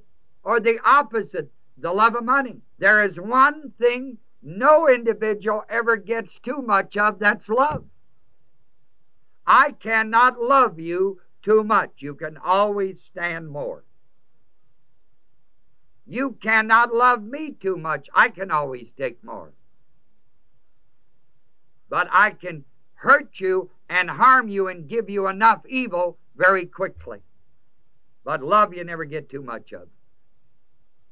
[0.43, 2.61] or the opposite, the love of money.
[2.77, 7.83] There is one thing no individual ever gets too much of that's love.
[9.47, 12.03] I cannot love you too much.
[12.03, 13.83] You can always stand more.
[16.05, 18.07] You cannot love me too much.
[18.13, 19.51] I can always take more.
[21.89, 27.19] But I can hurt you and harm you and give you enough evil very quickly.
[28.23, 29.87] But love you never get too much of.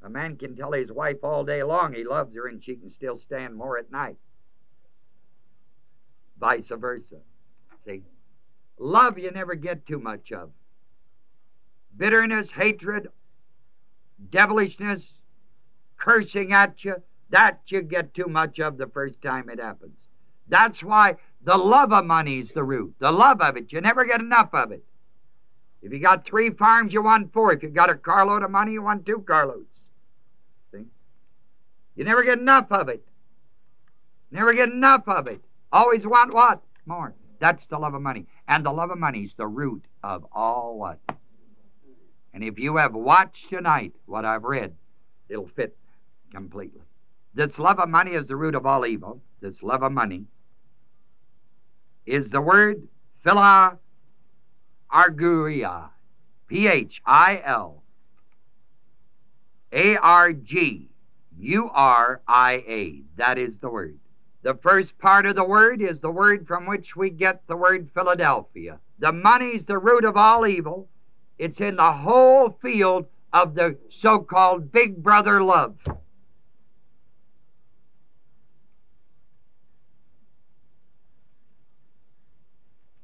[0.01, 2.89] A man can tell his wife all day long he loves her and she can
[2.89, 4.17] still stand more at night.
[6.39, 7.19] Vice versa.
[7.85, 8.03] See?
[8.77, 10.49] Love you never get too much of.
[11.95, 13.07] Bitterness, hatred,
[14.29, 15.19] devilishness,
[15.97, 16.95] cursing at you,
[17.29, 20.09] that you get too much of the first time it happens.
[20.49, 22.93] That's why the love of money is the root.
[22.99, 23.71] The love of it.
[23.71, 24.83] You never get enough of it.
[25.81, 27.51] If you got three farms, you want four.
[27.51, 29.81] If you got a carload of money, you want two carloads.
[30.71, 30.85] See?
[31.95, 33.05] You never get enough of it.
[34.31, 35.41] Never get enough of it.
[35.71, 36.61] Always want what?
[36.85, 37.13] More.
[37.39, 38.25] That's the love of money.
[38.47, 40.99] And the love of money is the root of all what?
[42.33, 44.73] And if you have watched tonight what I've read,
[45.27, 45.77] it'll fit
[46.31, 46.81] completely.
[47.33, 49.21] This love of money is the root of all evil.
[49.41, 50.25] This love of money
[52.05, 52.87] is the word
[53.23, 53.77] phila
[54.91, 55.89] arguria.
[56.47, 57.83] P H I L
[59.71, 60.89] A R G
[61.39, 63.01] U R I A.
[63.15, 63.97] That is the word.
[64.43, 67.89] The first part of the word is the word from which we get the word
[67.93, 68.79] Philadelphia.
[68.99, 70.89] The money's the root of all evil.
[71.39, 75.75] It's in the whole field of the so called big brother love.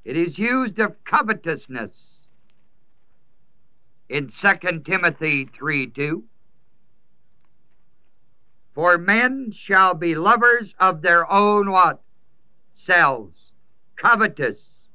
[0.09, 2.29] It is used of covetousness
[4.09, 6.23] in 2 Timothy 3 2.
[8.73, 12.01] For men shall be lovers of their own what?
[12.73, 13.51] Selves.
[13.97, 14.89] Covetous.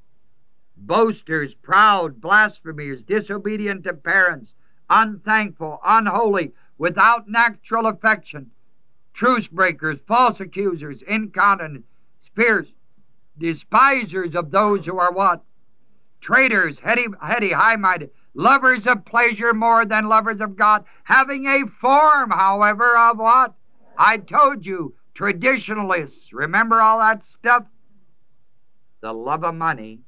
[0.77, 4.57] Boasters, proud, blasphemers, disobedient to parents,
[4.91, 8.51] unthankful, unholy, without natural affection,
[9.13, 11.85] truce breakers, false accusers, incontinent,
[12.35, 12.73] fierce,
[13.39, 15.43] despisers of those who are what?
[16.21, 21.67] Traitors, heady, heady high minded, lovers of pleasure more than lovers of God, having a
[21.67, 23.55] form, however, of what?
[23.97, 26.33] I told you, traditionalists.
[26.33, 27.67] Remember all that stuff?
[29.01, 30.01] The love of money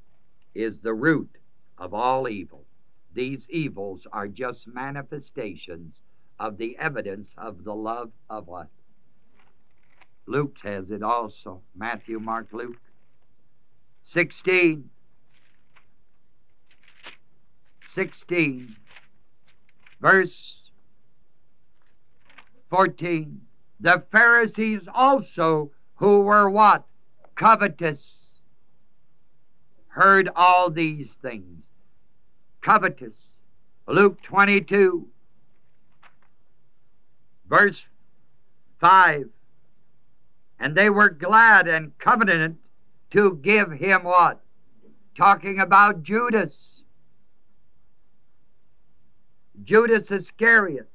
[0.54, 1.30] is the root
[1.78, 2.64] of all evil.
[3.12, 6.02] These evils are just manifestations
[6.38, 8.68] of the evidence of the love of what?
[10.26, 11.62] Luke has it also.
[11.76, 12.76] Matthew, Mark, Luke.
[14.06, 14.88] 16.
[17.84, 18.76] 16.
[20.00, 20.70] Verse
[22.70, 23.40] 14.
[23.80, 26.84] The Pharisees also, who were what?
[27.34, 28.40] Covetous,
[29.88, 31.64] heard all these things.
[32.60, 33.16] Covetous.
[33.88, 35.08] Luke 22,
[37.48, 37.88] verse
[38.78, 39.28] 5.
[40.60, 42.56] And they were glad and covenanted
[43.10, 44.40] to give him what?
[45.16, 46.82] Talking about Judas.
[49.64, 50.88] Judas Iscariot.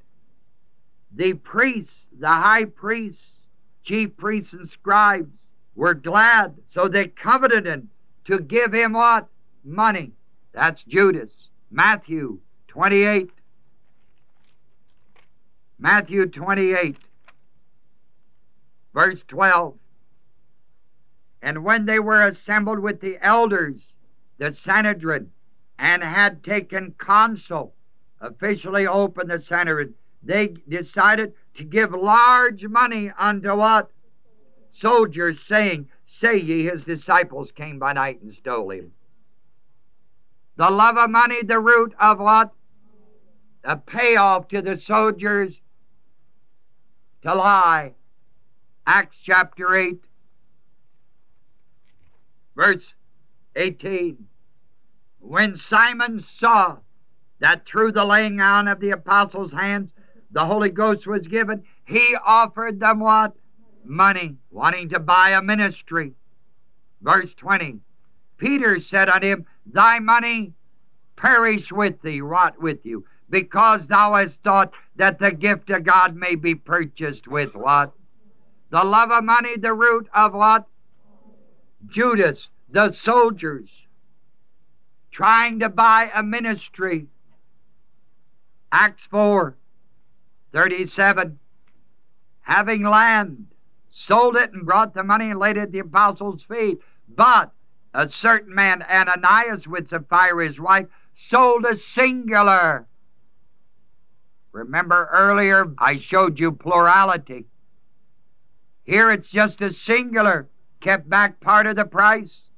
[1.14, 3.40] The priests, the high priests,
[3.84, 5.38] chief priests, and scribes
[5.76, 7.88] were glad, so they covenanted
[8.26, 9.28] to give him what?
[9.64, 10.14] Money.
[10.54, 11.50] That's Judas.
[11.70, 13.32] Matthew 28.
[15.82, 16.96] Matthew 28,
[18.94, 19.74] verse 12.
[21.42, 23.96] And when they were assembled with the elders,
[24.38, 25.32] the Sanhedrin,
[25.80, 27.74] and had taken counsel,
[28.20, 33.90] officially opened the Sanhedrin, they decided to give large money unto what?
[34.70, 38.92] Soldiers, saying, Say ye his disciples came by night and stole him.
[40.58, 42.54] The love of money, the root of what?
[43.64, 45.62] The payoff to the soldiers
[47.22, 47.96] to lie.
[48.86, 50.04] Acts chapter 8,
[52.62, 52.94] verse
[53.56, 54.28] 18.
[55.20, 56.78] When Simon saw
[57.40, 59.92] that through the laying on of the apostles' hands
[60.30, 63.34] the Holy Ghost was given, he offered them what?
[63.84, 66.14] Money, wanting to buy a ministry.
[67.02, 67.80] Verse 20.
[68.38, 70.54] Peter said unto him, Thy money
[71.16, 76.16] perish with thee, rot with you, because thou hast thought that the gift of God
[76.16, 77.92] may be purchased with what?
[78.70, 80.68] The love of money, the root of what?
[81.88, 83.88] Judas, the soldiers,
[85.12, 87.08] trying to buy a ministry.
[88.72, 89.58] Acts 4
[90.52, 91.40] 37.
[92.42, 93.48] having land,
[93.90, 96.80] sold it and brought the money and laid it at the apostles' feet.
[97.08, 97.52] But
[97.94, 102.88] a certain man, Ananias, with Sapphira his wife, sold a singular.
[104.52, 107.48] Remember earlier I showed you plurality.
[108.84, 110.50] Here it's just a singular,
[110.82, 112.50] kept back part of the price,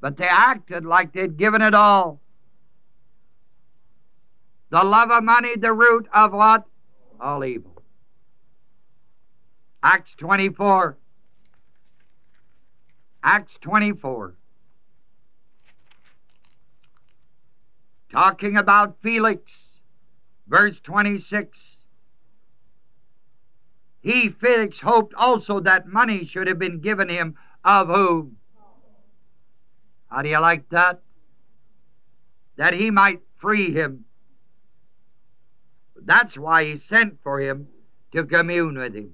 [0.00, 2.20] but they acted like they'd given it all.
[4.70, 6.64] The love of money, the root of what?
[7.20, 7.82] All evil.
[9.82, 10.96] Acts 24.
[13.24, 14.34] Acts 24.
[18.12, 19.80] Talking about Felix,
[20.48, 21.84] verse 26.
[24.02, 28.36] He, Felix, hoped also that money should have been given him of whom?
[30.10, 31.00] How do you like that?
[32.56, 34.04] That he might free him.
[35.96, 37.68] That's why he sent for him
[38.12, 39.12] to commune with him.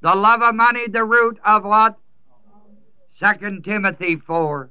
[0.00, 1.96] The love of money, the root of what?
[3.08, 4.70] Second Timothy 4.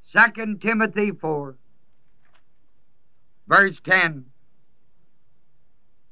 [0.00, 1.56] Second Timothy 4,
[3.48, 4.24] verse 10.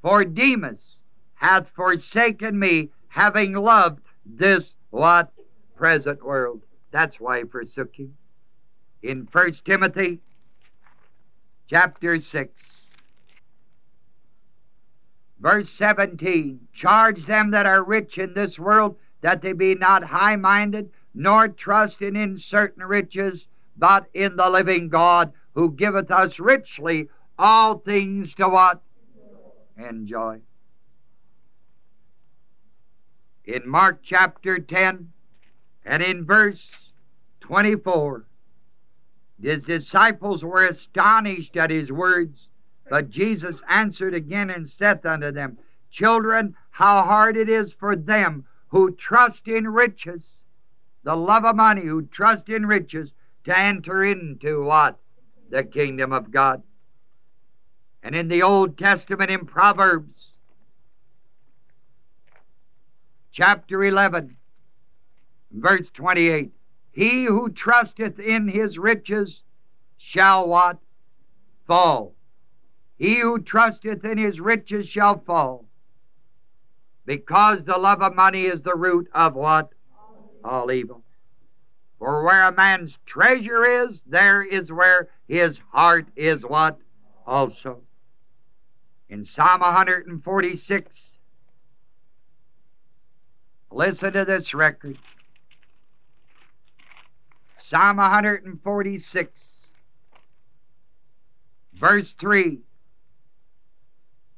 [0.02, 1.03] For Demas
[1.44, 5.30] hath forsaken me, having loved this what?
[5.76, 6.62] Present world.
[6.90, 8.14] That's why he forsook him.
[9.02, 10.20] In First Timothy
[11.66, 12.80] chapter 6,
[15.38, 20.36] verse 17, charge them that are rich in this world that they be not high
[20.36, 27.10] minded, nor trust in uncertain riches but in the living God who giveth us richly
[27.38, 28.80] all things to what?
[29.76, 30.40] Enjoy.
[33.46, 35.12] In Mark chapter 10
[35.84, 36.92] and in verse
[37.40, 38.24] 24,
[39.42, 42.48] his disciples were astonished at his words,
[42.88, 45.58] but Jesus answered again and saith unto them,
[45.90, 50.42] Children, how hard it is for them who trust in riches,
[51.02, 53.12] the love of money, who trust in riches,
[53.44, 54.98] to enter into what?
[55.50, 56.62] The kingdom of God.
[58.02, 60.33] And in the Old Testament, in Proverbs,
[63.34, 64.36] chapter 11,
[65.50, 66.52] verse 28,
[66.92, 69.42] he who trusteth in his riches
[69.98, 70.78] shall what?
[71.66, 72.14] Fall.
[72.96, 75.64] He who trusteth in his riches shall fall.
[77.06, 79.70] Because the love of money is the root of what?
[80.44, 81.02] All evil.
[81.98, 86.78] For where a man's treasure is, there is where his heart is what?
[87.26, 87.80] Also.
[89.08, 91.13] In Psalm 146,
[93.74, 94.98] listen to this record.
[97.56, 99.58] Psalm 146,
[101.74, 102.60] verse 3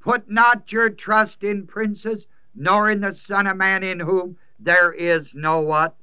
[0.00, 4.92] Put not your trust in princes, nor in the Son of Man, in whom there
[4.92, 5.96] is no what?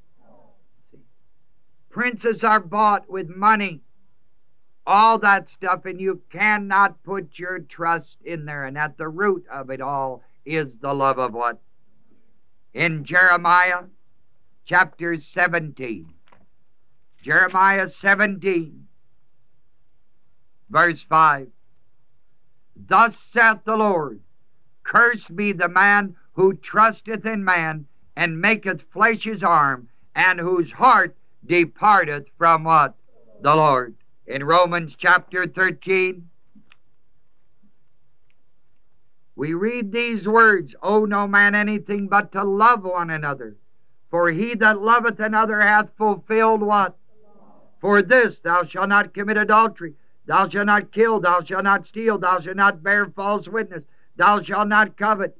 [1.90, 3.82] Princes are bought with money.
[4.86, 8.66] All that stuff, and you cannot put your trust in there.
[8.66, 11.62] And at the root of it all is the love of what?
[12.74, 13.84] In Jeremiah
[14.66, 16.12] chapter 17.
[17.22, 18.88] Jeremiah 17,
[20.72, 21.50] verse 5.
[22.76, 24.22] Thus saith the Lord,
[24.82, 27.86] Cursed be the man who trusteth in man,
[28.16, 32.96] and maketh flesh his arm, and whose heart departeth from what?
[33.42, 33.96] The Lord.
[34.26, 36.28] In Romans chapter 13,
[39.36, 43.58] we read these words Owe no man anything but to love one another.
[44.10, 46.96] For he that loveth another hath fulfilled what?
[47.80, 49.96] For this thou shalt not commit adultery,
[50.26, 53.84] thou shalt not kill, thou shalt not steal, thou shalt not bear false witness,
[54.16, 55.38] thou shalt not covet.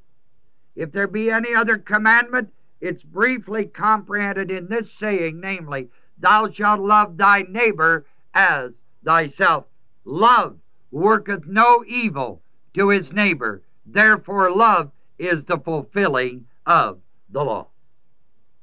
[0.74, 2.50] If there be any other commandment,
[2.80, 9.66] it's briefly comprehended in this saying, namely, Thou shalt love thy neighbor as thyself.
[10.04, 10.60] Love
[10.92, 12.40] worketh no evil
[12.74, 13.63] to his neighbor.
[13.86, 17.00] Therefore, love is the fulfilling of
[17.30, 17.68] the law.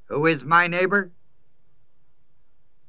[0.06, 1.10] Who is my neighbor?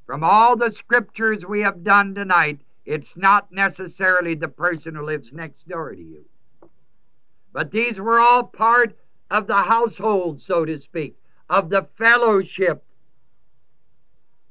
[0.06, 5.32] From all the scriptures we have done tonight, it's not necessarily the person who lives
[5.32, 6.26] next door to you.
[7.54, 8.98] But these were all part
[9.30, 11.16] of the household, so to speak,
[11.50, 12.84] of the fellowship.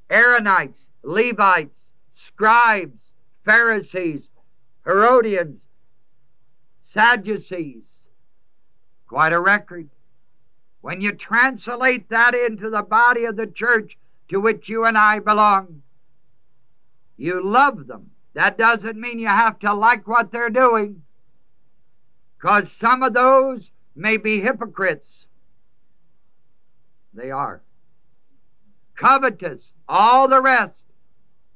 [0.08, 3.12] Aaronites, Levites, scribes,
[3.44, 4.30] Pharisees,
[4.84, 5.61] Herodians,
[6.92, 8.02] Sadducees.
[9.06, 9.88] Quite a record.
[10.82, 13.96] When you translate that into the body of the church
[14.28, 15.82] to which you and I belong,
[17.16, 18.10] you love them.
[18.34, 21.02] That doesn't mean you have to like what they're doing.
[22.36, 25.28] Because some of those may be hypocrites.
[27.14, 27.62] They are.
[28.96, 30.84] Covetous, all the rest.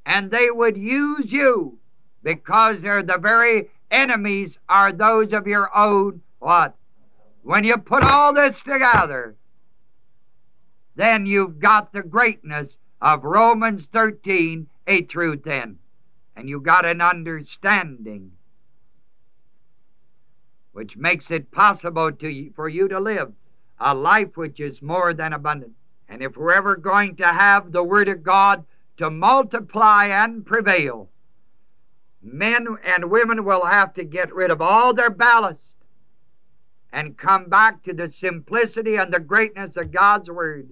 [0.07, 1.79] And they would use you
[2.23, 6.77] because they're the very enemies are those of your own what?
[7.43, 9.37] When you put all this together,
[10.97, 15.79] then you've got the greatness of Romans 13, 8 through 10.
[16.37, 18.33] And you got an understanding
[20.73, 23.33] which makes it possible to, for you to live
[23.79, 25.73] a life which is more than abundant.
[26.09, 28.65] And if we're ever going to have the Word of God
[28.97, 31.09] to multiply and prevail,
[32.27, 35.77] men and women will have to get rid of all their ballast
[36.93, 40.69] and come back to the simplicity and the greatness of God's Word.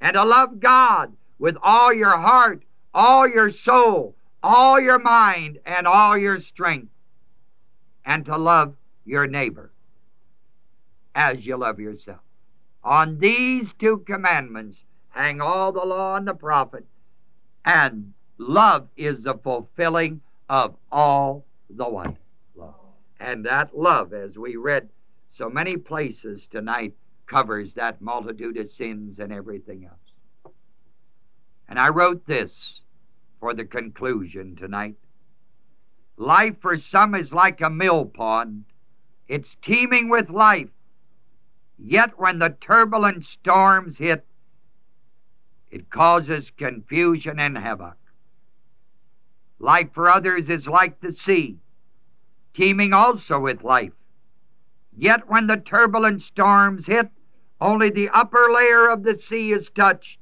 [0.00, 2.62] And to love God with all your heart,
[2.94, 6.92] all your soul, all your mind, and all your strength,
[8.04, 8.74] and to love
[9.04, 9.72] your neighbor
[11.14, 12.20] as you love yourself.
[12.82, 16.86] On these two commandments hang all the law and the prophet,
[17.64, 22.18] and love is the fulfilling of all the one.
[22.56, 22.74] Love.
[23.20, 24.88] And that love, as we read
[25.30, 26.92] so many places tonight,
[27.28, 30.54] covers that multitude of sins and everything else.
[31.68, 32.82] And I wrote this
[33.38, 34.96] for the conclusion tonight.
[36.16, 38.64] Life for some is like a mill pond.
[39.28, 40.70] It's teeming with life.
[41.78, 44.26] Yet when the turbulent storms hit,
[45.70, 47.99] it causes confusion and havoc.
[49.62, 51.58] Life for others is like the sea,
[52.54, 53.92] teeming also with life.
[54.96, 57.10] Yet when the turbulent storms hit,
[57.60, 60.20] only the upper layer of the sea is touched,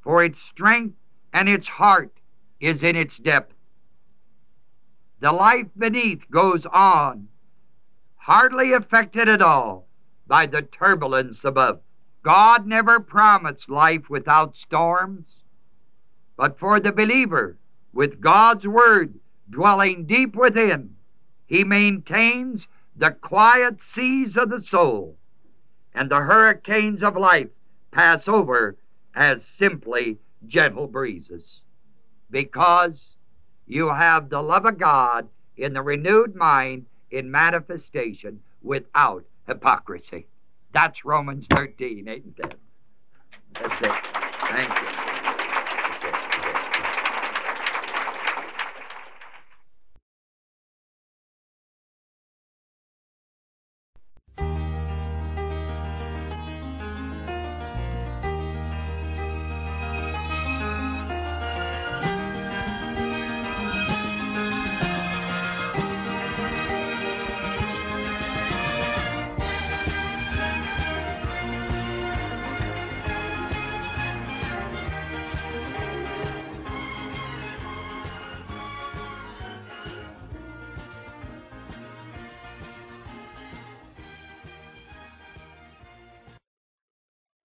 [0.00, 0.96] for its strength
[1.32, 2.12] and its heart
[2.58, 3.54] is in its depth.
[5.20, 7.28] The life beneath goes on,
[8.16, 9.86] hardly affected at all
[10.26, 11.80] by the turbulence above.
[12.24, 15.44] God never promised life without storms,
[16.36, 17.56] but for the believer,
[17.92, 19.14] with God's Word
[19.50, 20.94] dwelling deep within,
[21.46, 25.16] he maintains the quiet seas of the soul
[25.94, 27.48] and the hurricanes of life
[27.90, 28.76] pass over
[29.14, 31.64] as simply gentle breezes.
[32.30, 33.16] Because
[33.66, 40.26] you have the love of God in the renewed mind in manifestation without hypocrisy.
[40.72, 42.52] That's Romans 13, 8 and 10.
[43.54, 43.92] That's it.
[44.50, 45.07] Thank you.